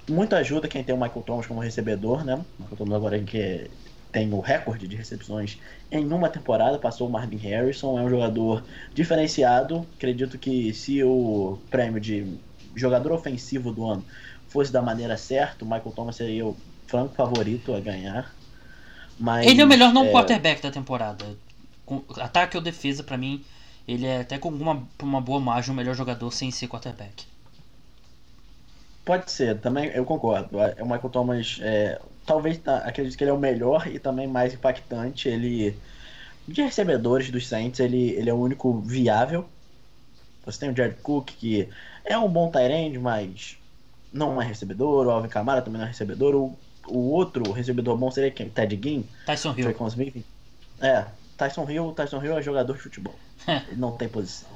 [0.07, 2.35] Muita ajuda quem tem o Michael Thomas como recebedor, né?
[2.35, 3.67] O Michael Thomas agora que é,
[4.11, 5.59] tem o recorde de recepções
[5.91, 8.63] em uma temporada, passou o Marvin Harrison, é um jogador
[8.93, 9.87] diferenciado.
[9.95, 12.39] Acredito que se o prêmio de
[12.75, 14.05] jogador ofensivo do ano
[14.49, 18.33] fosse da maneira certa, o Michael Thomas seria o franco favorito a ganhar.
[19.19, 20.11] Mas, ele é o melhor não é...
[20.11, 21.25] quarterback da temporada.
[21.85, 23.43] Com ataque ou defesa, para mim,
[23.87, 27.25] ele é até com uma, uma boa margem o melhor jogador sem ser quarterback.
[29.03, 30.57] Pode ser, também eu concordo.
[30.57, 34.53] O Michael Thomas, é, talvez tá, acredito que ele é o melhor e também mais
[34.53, 35.27] impactante.
[35.27, 35.75] Ele
[36.47, 39.47] de recebedores dos Saints, ele, ele é o único viável.
[40.45, 41.69] Você tem o Jared Cook, que
[42.05, 43.58] é um bom tight mas
[44.11, 45.07] não é recebedor.
[45.07, 46.35] O Alvin Kamara também não é recebedor.
[46.35, 46.57] O,
[46.87, 48.49] o outro recebedor bom seria quem?
[48.49, 49.03] Ted Ginn?
[49.25, 49.75] Tyson Hill.
[49.87, 50.25] Smith.
[50.81, 51.05] É,
[51.37, 53.15] Tyson Hill, Tyson Hill é jogador de futebol.
[53.47, 54.49] ele não tem posição.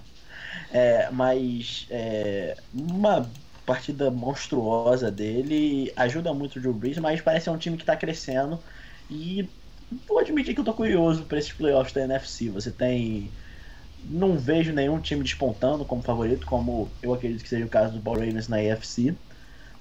[0.72, 3.30] É, mas é, uma
[3.66, 7.95] partida monstruosa dele ajuda muito o Drew Brees, mas parece ser um time que está
[7.95, 8.60] crescendo
[9.10, 9.47] e
[10.08, 12.49] vou admitir que eu tô curioso para esses playoffs da NFC.
[12.49, 13.32] Você tem
[14.04, 18.01] não vejo nenhum time despontando como favorito, como eu acredito que seja o caso do
[18.01, 19.16] Baltimore Ravens na AFC.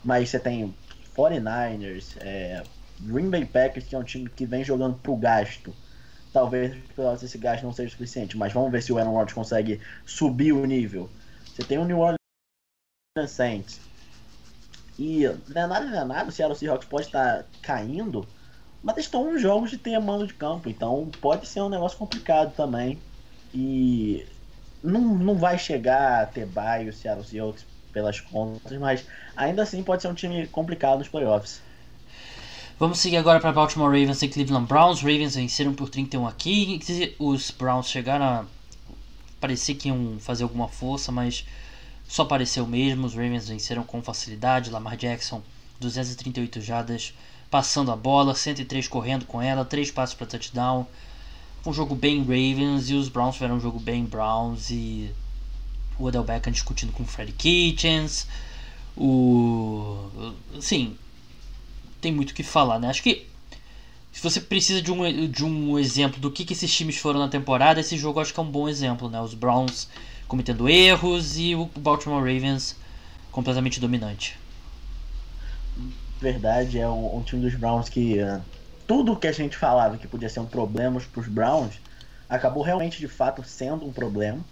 [0.05, 0.75] Mas você tem
[1.17, 2.63] 49ers, é,
[3.01, 5.75] Green Bay Packers, que é um time que vem jogando pro gasto.
[6.33, 6.75] Talvez
[7.23, 10.65] esse gasto não seja suficiente, mas vamos ver se o Aaron Rodgers consegue subir o
[10.65, 11.11] nível.
[11.45, 13.81] Você tem o New Orleans Saints.
[14.99, 18.27] E não é nada, não é nada, o Seattle Seahawks pode estar caindo,
[18.83, 22.55] mas estão uns jogos de ter mando de campo, então pode ser um negócio complicado
[22.55, 22.99] também.
[23.55, 24.27] E
[24.83, 29.05] não, não vai chegar a ter baio o Seattle Seahawks pelas contas, mas
[29.37, 31.61] ainda assim pode ser um time complicado nos playoffs.
[32.79, 35.01] Vamos seguir agora para Baltimore Ravens e Cleveland Browns.
[35.01, 36.81] Ravens venceram por 31 aqui.
[37.19, 38.45] Os Browns chegaram a
[39.41, 41.47] parecer que iam fazer alguma força, mas
[42.09, 43.07] só pareceu mesmo.
[43.07, 44.71] Os Ravens venceram com facilidade.
[44.71, 45.43] Lamar Jackson,
[45.79, 47.15] 238 jardas,
[47.49, 50.87] passando a bola, 103 correndo com ela, 3 passos para touchdown
[51.65, 55.11] um jogo bem Ravens e os Browns tiveram um jogo bem Browns e
[55.99, 58.27] o Odell Beckham discutindo com o Freddy Kitchens.
[58.97, 60.11] O.
[60.61, 60.97] Sim,
[62.01, 62.89] tem muito o que falar, né?
[62.89, 63.27] Acho que
[64.13, 67.29] se você precisa de um, de um exemplo do que, que esses times foram na
[67.29, 69.21] temporada, esse jogo acho que é um bom exemplo, né?
[69.21, 69.89] Os Browns
[70.29, 72.77] cometendo erros e o Baltimore Ravens
[73.31, 74.39] completamente dominante.
[76.21, 78.41] Verdade, é um, um time dos Browns que uh
[78.87, 81.81] tudo que a gente falava que podia ser um problema para os Browns
[82.29, 84.45] acabou realmente de fato sendo um problema.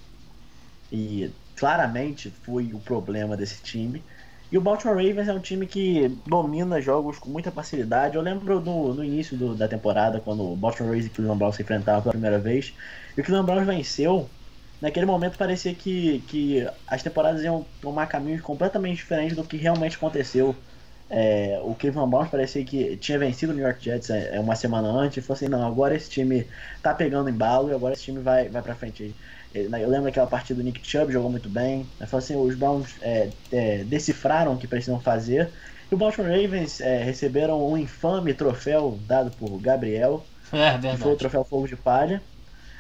[0.91, 4.05] E claramente foi o problema desse time.
[4.51, 8.17] E o Baltimore Ravens é um time que domina jogos com muita facilidade.
[8.17, 11.39] Eu lembro no, no início do, da temporada, quando o Baltimore Ravens e o Cleveland
[11.39, 12.75] Browns se enfrentavam pela primeira vez,
[13.17, 14.29] e o Cleveland Browns venceu.
[14.81, 19.97] Naquele momento parecia que, que as temporadas iam tomar caminhos completamente diferentes do que realmente
[19.97, 20.57] aconteceu
[21.09, 24.55] é, o Cleveland Browns parecia que tinha vencido o New York Jets é, é uma
[24.55, 26.49] semana antes e falou assim, não, agora esse time
[26.81, 29.19] tá pegando embalo e agora esse time vai, vai pra frente.
[29.53, 31.87] Eu lembro daquela partida do Nick Chubb, jogou muito bem.
[31.99, 35.51] Ele falou assim, os Browns é, é, decifraram o que precisam fazer.
[35.91, 41.13] E o Baltimore Ravens é, receberam um infame troféu dado por Gabriel, é, que foi
[41.13, 42.23] o troféu Fogo de Palha.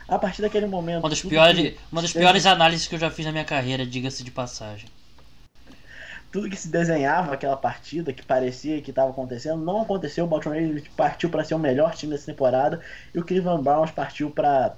[0.06, 1.00] A partir daquele momento...
[1.00, 4.22] Uma das piores, uma das piores análises que eu já fiz na minha carreira, diga-se
[4.22, 4.88] de passagem
[6.30, 10.24] tudo que se desenhava aquela partida, que parecia que estava acontecendo, não aconteceu.
[10.24, 12.80] O Baltimore Ravens partiu para ser o melhor time dessa temporada
[13.14, 14.76] e o Cleveland Browns partiu para,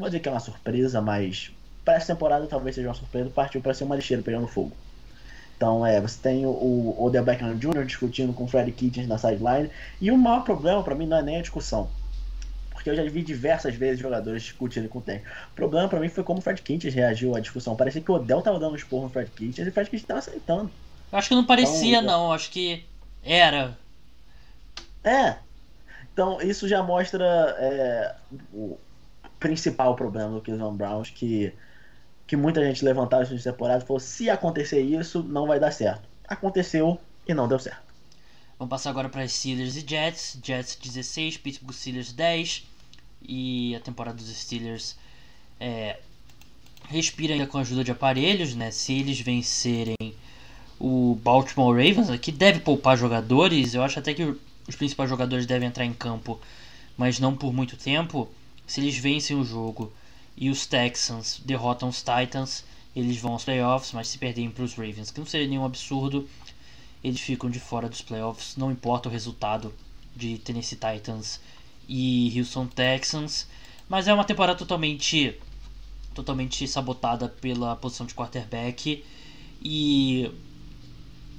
[0.00, 1.52] vou dizer que é uma surpresa, mas
[1.84, 4.72] para essa temporada talvez seja uma surpresa, partiu para ser uma lixeira pegando fogo.
[5.56, 7.84] Então, é, você tem o, Odell Beckham Jr.
[7.84, 9.70] discutindo com o Freddy Kitchens na sideline,
[10.00, 11.90] e o maior problema para mim não é nem a discussão.
[12.70, 15.30] Porque eu já vi diversas vezes jogadores discutindo com o técnico.
[15.52, 17.76] O problema para mim foi como o Fred Kitchens reagiu à discussão.
[17.76, 20.08] Parecia que o Odell tava dando um esporro no Fred Kitchens e o Fred Kitchens
[20.08, 20.70] tava aceitando.
[21.12, 22.32] Eu acho que não parecia, então, não.
[22.32, 22.82] Acho que
[23.22, 23.76] era.
[25.04, 25.36] É.
[26.10, 27.24] Então, isso já mostra
[27.58, 28.14] é,
[28.54, 28.78] o
[29.40, 31.52] principal problema do Cleveland Browns, que,
[32.26, 36.08] que muita gente levantava isso temporada e falou: se acontecer isso, não vai dar certo.
[36.28, 37.90] Aconteceu e não deu certo.
[38.58, 40.38] Vamos passar agora para Steelers e Jets.
[40.42, 42.66] Jets 16, Pittsburgh Steelers 10.
[43.22, 44.96] E a temporada dos Steelers
[45.58, 45.98] é,
[46.88, 48.70] respira ainda com a ajuda de aparelhos, né?
[48.70, 49.96] Se eles vencerem
[50.78, 54.34] o Baltimore Ravens, que deve poupar jogadores, eu acho até que
[54.66, 56.40] os principais jogadores devem entrar em campo,
[56.96, 58.28] mas não por muito tempo.
[58.70, 59.92] Se eles vencem o jogo
[60.36, 62.62] e os Texans derrotam os Titans,
[62.94, 66.28] eles vão aos playoffs, mas se perderem para os Ravens, que não seria nenhum absurdo,
[67.02, 69.74] eles ficam de fora dos playoffs, não importa o resultado
[70.14, 71.40] de Tennessee Titans
[71.88, 73.48] e Houston Texans,
[73.88, 75.36] mas é uma temporada totalmente
[76.14, 79.04] totalmente sabotada pela posição de quarterback
[79.60, 80.30] e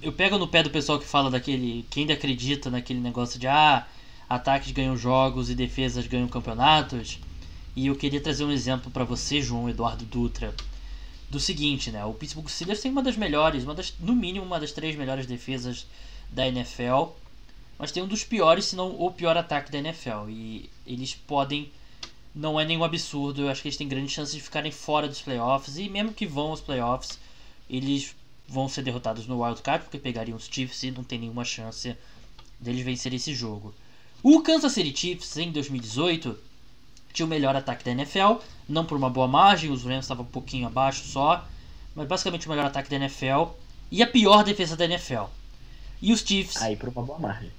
[0.01, 1.86] eu pego no pé do pessoal que fala daquele.
[1.89, 3.88] que ainda acredita naquele negócio de ah,
[4.32, 7.19] ataques ganham jogos e defesas ganham campeonatos.
[7.75, 10.55] E eu queria trazer um exemplo para você, João Eduardo Dutra,
[11.29, 12.05] do seguinte, né?
[12.05, 15.25] O Pittsburgh Steelers tem uma das melhores, uma das, no mínimo uma das três melhores
[15.25, 15.86] defesas
[16.29, 17.11] da NFL,
[17.77, 20.29] mas tem um dos piores, se não o pior ataque da NFL.
[20.29, 21.69] E eles podem,
[22.34, 25.21] não é nenhum absurdo, eu acho que eles têm grandes chances de ficarem fora dos
[25.21, 27.19] playoffs e mesmo que vão aos playoffs,
[27.69, 28.15] eles
[28.47, 31.95] vão ser derrotados no Wild Card porque pegariam os Chiefs e não tem nenhuma chance
[32.59, 33.73] deles vencer esse jogo.
[34.24, 36.38] O Kansas City Chiefs em 2018
[37.11, 38.36] tinha o melhor ataque da NFL,
[38.69, 41.45] não por uma boa margem, os Rams estavam um pouquinho abaixo só,
[41.95, 43.53] mas basicamente o melhor ataque da NFL
[43.89, 45.24] e a pior defesa da NFL.
[46.01, 46.61] E os Chiefs.
[46.61, 47.51] Aí por uma boa margem.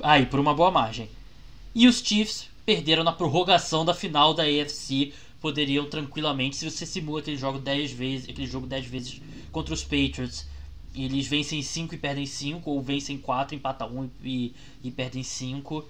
[0.00, 1.08] Aí por uma boa margem.
[1.74, 5.12] E os Chiefs perderam na prorrogação da final da AFC.
[5.40, 9.20] Poderiam tranquilamente, se você simula aquele jogo 10 vezes, aquele jogo 10 vezes
[9.52, 10.46] contra os Patriots,
[10.94, 15.84] eles vencem 5 e perdem 5, ou vencem 4, empatam 1 e, e perdem 5.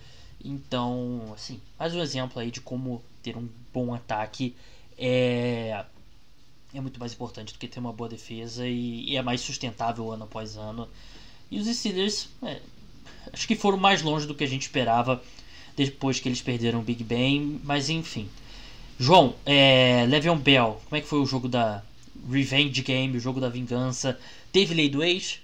[0.44, 4.54] Então, assim, mais um exemplo aí de como ter um bom ataque
[4.98, 5.84] é,
[6.74, 10.12] é muito mais importante do que ter uma boa defesa e, e é mais sustentável
[10.12, 10.86] ano após ano.
[11.50, 12.60] E os Steelers, é,
[13.32, 15.22] acho que foram mais longe do que a gente esperava
[15.74, 18.28] depois que eles perderam o Big Ben, mas enfim.
[18.98, 21.82] João, é, Le'Veon Bell, como é que foi o jogo da
[22.30, 24.18] Revenge Game, o jogo da vingança?
[24.52, 25.40] Teve lei do ex?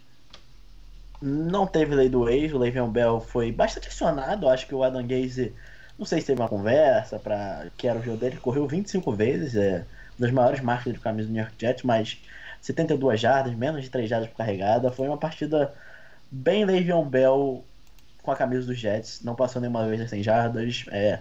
[1.21, 4.49] Não teve lei do ex, o Le'Veon Bell foi bastante acionado.
[4.49, 5.53] Acho que o Adam Gaze,
[5.99, 9.55] não sei se teve uma conversa para que era o jogo dele, correu 25 vezes,
[9.55, 9.85] é
[10.19, 12.19] das maiores marcas de camisa do New York Jets, mas
[12.61, 14.91] 72 jardas, menos de 3 jardas por carregada.
[14.93, 15.75] Foi uma partida
[16.31, 17.65] bem Le'Veon Bell
[18.23, 20.85] com a camisa dos Jets, não passou nenhuma vez das 100 jardas.
[20.91, 21.21] É,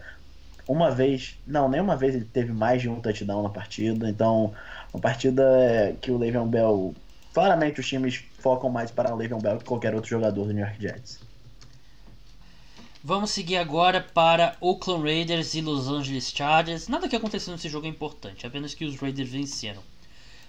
[0.68, 4.10] uma vez, não, nem uma vez ele teve mais de um touchdown na partida.
[4.10, 4.54] Então,
[4.94, 6.94] uma partida que o Le'Veon Bell
[7.34, 10.66] claramente os times focam mais para o Le'Veon Bell que qualquer outro jogador do New
[10.66, 11.20] York Jets.
[13.02, 16.90] Vamos seguir agora para Oakland Raiders e Los Angeles Chargers.
[16.90, 19.82] Nada que aconteceu nesse jogo é importante, apenas que os Raiders venceram.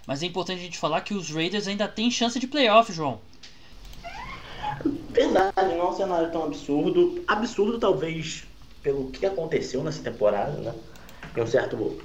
[0.06, 3.20] Mas é importante a gente falar que os Raiders ainda têm chance de playoff, João.
[5.10, 7.22] Verdade, não é um cenário tão absurdo.
[7.28, 8.44] Absurdo, talvez,
[8.82, 10.74] pelo que aconteceu nessa temporada, né?
[11.36, 12.00] Em um certo.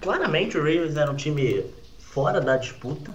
[0.00, 1.64] Claramente, o Raiders era um time
[1.98, 3.12] fora da disputa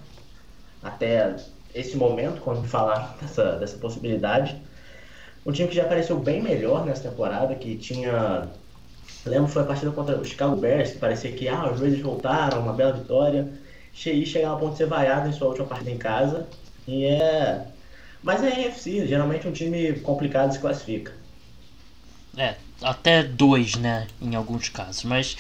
[0.84, 1.36] até
[1.74, 4.55] esse momento, quando falar dessa, dessa possibilidade.
[5.45, 8.47] Um time que já apareceu bem melhor nessa temporada, que tinha.
[9.26, 12.61] Lembro foi a partida contra o Chicago Bears, que parecia que ah, os Raiders voltaram,
[12.61, 13.47] uma bela vitória.
[13.93, 16.47] Cheio chegava a ponto de ser vaiado em sua última partida em casa.
[16.88, 17.65] E é.
[18.22, 21.13] Mas é NFC, geralmente um time complicado se classifica.
[22.38, 25.03] É, até dois, né, em alguns casos.
[25.03, 25.38] Mas,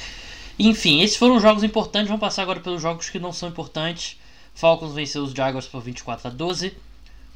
[0.57, 2.07] enfim, esses foram jogos importantes.
[2.07, 4.17] Vamos passar agora pelos jogos que não são importantes.
[4.59, 6.73] Falcons venceu os Jaguars por 24 a 12.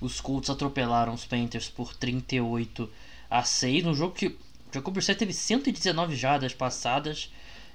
[0.02, 2.90] Os Colts atropelaram os Panthers por 38
[3.30, 3.86] a 6.
[3.86, 4.36] No jogo que o
[4.74, 7.32] Jacob Brissett teve 119 jardas passadas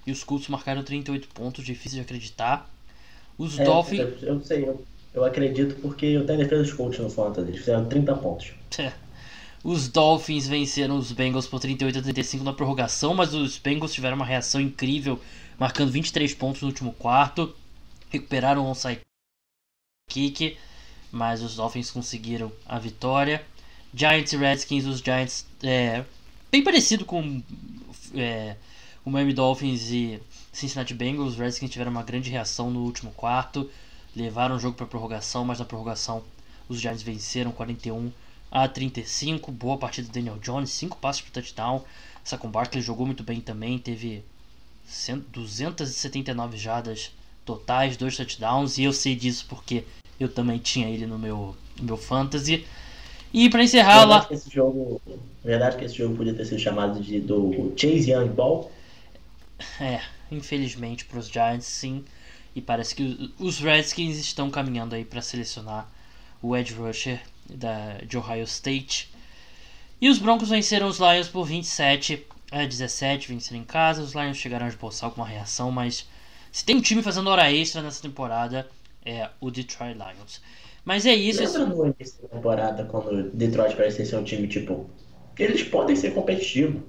[0.06, 1.64] e os Colts marcaram 38 pontos.
[1.64, 2.68] Difícil de acreditar.
[3.38, 4.22] Os é, Dolphins.
[4.22, 4.84] Eu sei, eu,
[5.14, 7.48] eu acredito porque eu tenho defesa dos Colts no Fantasy.
[7.48, 8.52] Eles fizeram 30 pontos.
[8.78, 8.92] É.
[9.64, 14.14] Os Dolphins venceram os Bengals por 38 a 35 na prorrogação, mas os Bengals tiveram
[14.14, 15.20] uma reação incrível,
[15.58, 17.52] marcando 23 pontos no último quarto.
[18.08, 19.00] Recuperaram o onside
[20.08, 20.56] kick,
[21.12, 23.44] mas os Dolphins conseguiram a vitória.
[23.94, 26.04] Giants e Redskins, os Giants é,
[26.50, 27.42] bem parecido com
[28.14, 28.56] é,
[29.04, 30.20] o Miami Dolphins e
[30.52, 31.32] Cincinnati Bengals.
[31.32, 33.70] Os Redskins tiveram uma grande reação no último quarto,
[34.14, 36.22] levaram o jogo para prorrogação, mas na prorrogação
[36.68, 38.12] os Giants venceram 41
[38.50, 39.50] a 35.
[39.52, 41.84] Boa partida do Daniel Jones, 5 passos para touchdown.
[42.24, 44.22] Saquon Barkley jogou muito bem também, teve
[45.32, 47.10] 279 jardas
[47.48, 49.82] totais, dois touchdowns, e eu sei disso porque
[50.20, 52.66] eu também tinha ele no meu, no meu fantasy.
[53.32, 54.24] E para encerrar verdade lá.
[54.26, 55.00] Que esse jogo,
[55.42, 58.70] verdade que esse jogo podia ter sido chamado de do Chase Young Ball.
[59.80, 62.04] É, infelizmente para os Giants sim.
[62.54, 65.90] E parece que os Redskins estão caminhando aí para selecionar
[66.42, 69.10] o edge rusher da, de Ohio State.
[70.00, 74.02] E os Broncos venceram os Lions por 27 a 17, venceram em casa.
[74.02, 76.06] Os Lions chegaram a esboçar alguma reação, mas
[76.50, 78.68] se tem um time fazendo hora extra nessa temporada
[79.04, 80.40] é o Detroit Lions.
[80.84, 81.42] Mas é isso.
[81.42, 84.88] Lembra no início da temporada quando o Detroit parecia ser um time tipo.
[85.38, 86.82] Eles podem ser competitivos.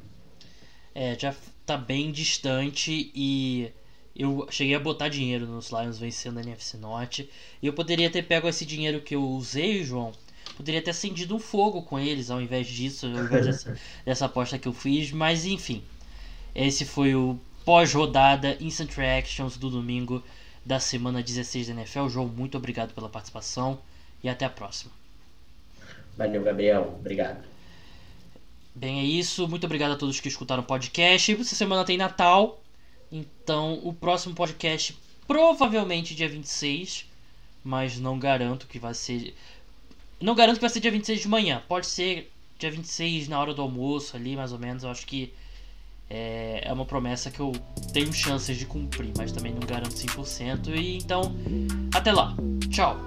[0.95, 1.35] É, já
[1.65, 3.71] tá bem distante e
[4.15, 7.29] eu cheguei a botar dinheiro nos Lions vencendo a NFC Norte.
[7.61, 10.11] E eu poderia ter pego esse dinheiro que eu usei, João.
[10.57, 14.57] Poderia ter acendido um fogo com eles ao invés disso, ao invés dessa, dessa aposta
[14.57, 15.11] que eu fiz.
[15.11, 15.83] Mas enfim,
[16.55, 17.39] esse foi o
[17.69, 20.23] pós-rodada Instant Reactions do domingo
[20.65, 22.07] da semana 16 da NFL.
[22.07, 23.77] João, muito obrigado pela participação
[24.23, 24.91] e até a próxima.
[26.17, 26.95] Valeu, Gabriel.
[26.99, 27.45] Obrigado.
[28.73, 29.47] Bem, é isso.
[29.47, 31.31] Muito obrigado a todos que escutaram o podcast.
[31.31, 32.59] Essa semana tem Natal.
[33.11, 34.97] Então, o próximo podcast
[35.27, 37.05] provavelmente dia 26.
[37.63, 39.35] Mas não garanto que vai ser.
[40.19, 41.61] Não garanto que vai ser dia 26 de manhã.
[41.67, 44.81] Pode ser dia 26 na hora do almoço ali, mais ou menos.
[44.81, 45.31] Eu acho que
[46.09, 47.51] é, é uma promessa que eu
[47.93, 50.75] tenho chances de cumprir, mas também não garanto 100%.
[50.75, 51.35] E então,
[51.93, 52.35] até lá.
[52.69, 52.97] Tchau.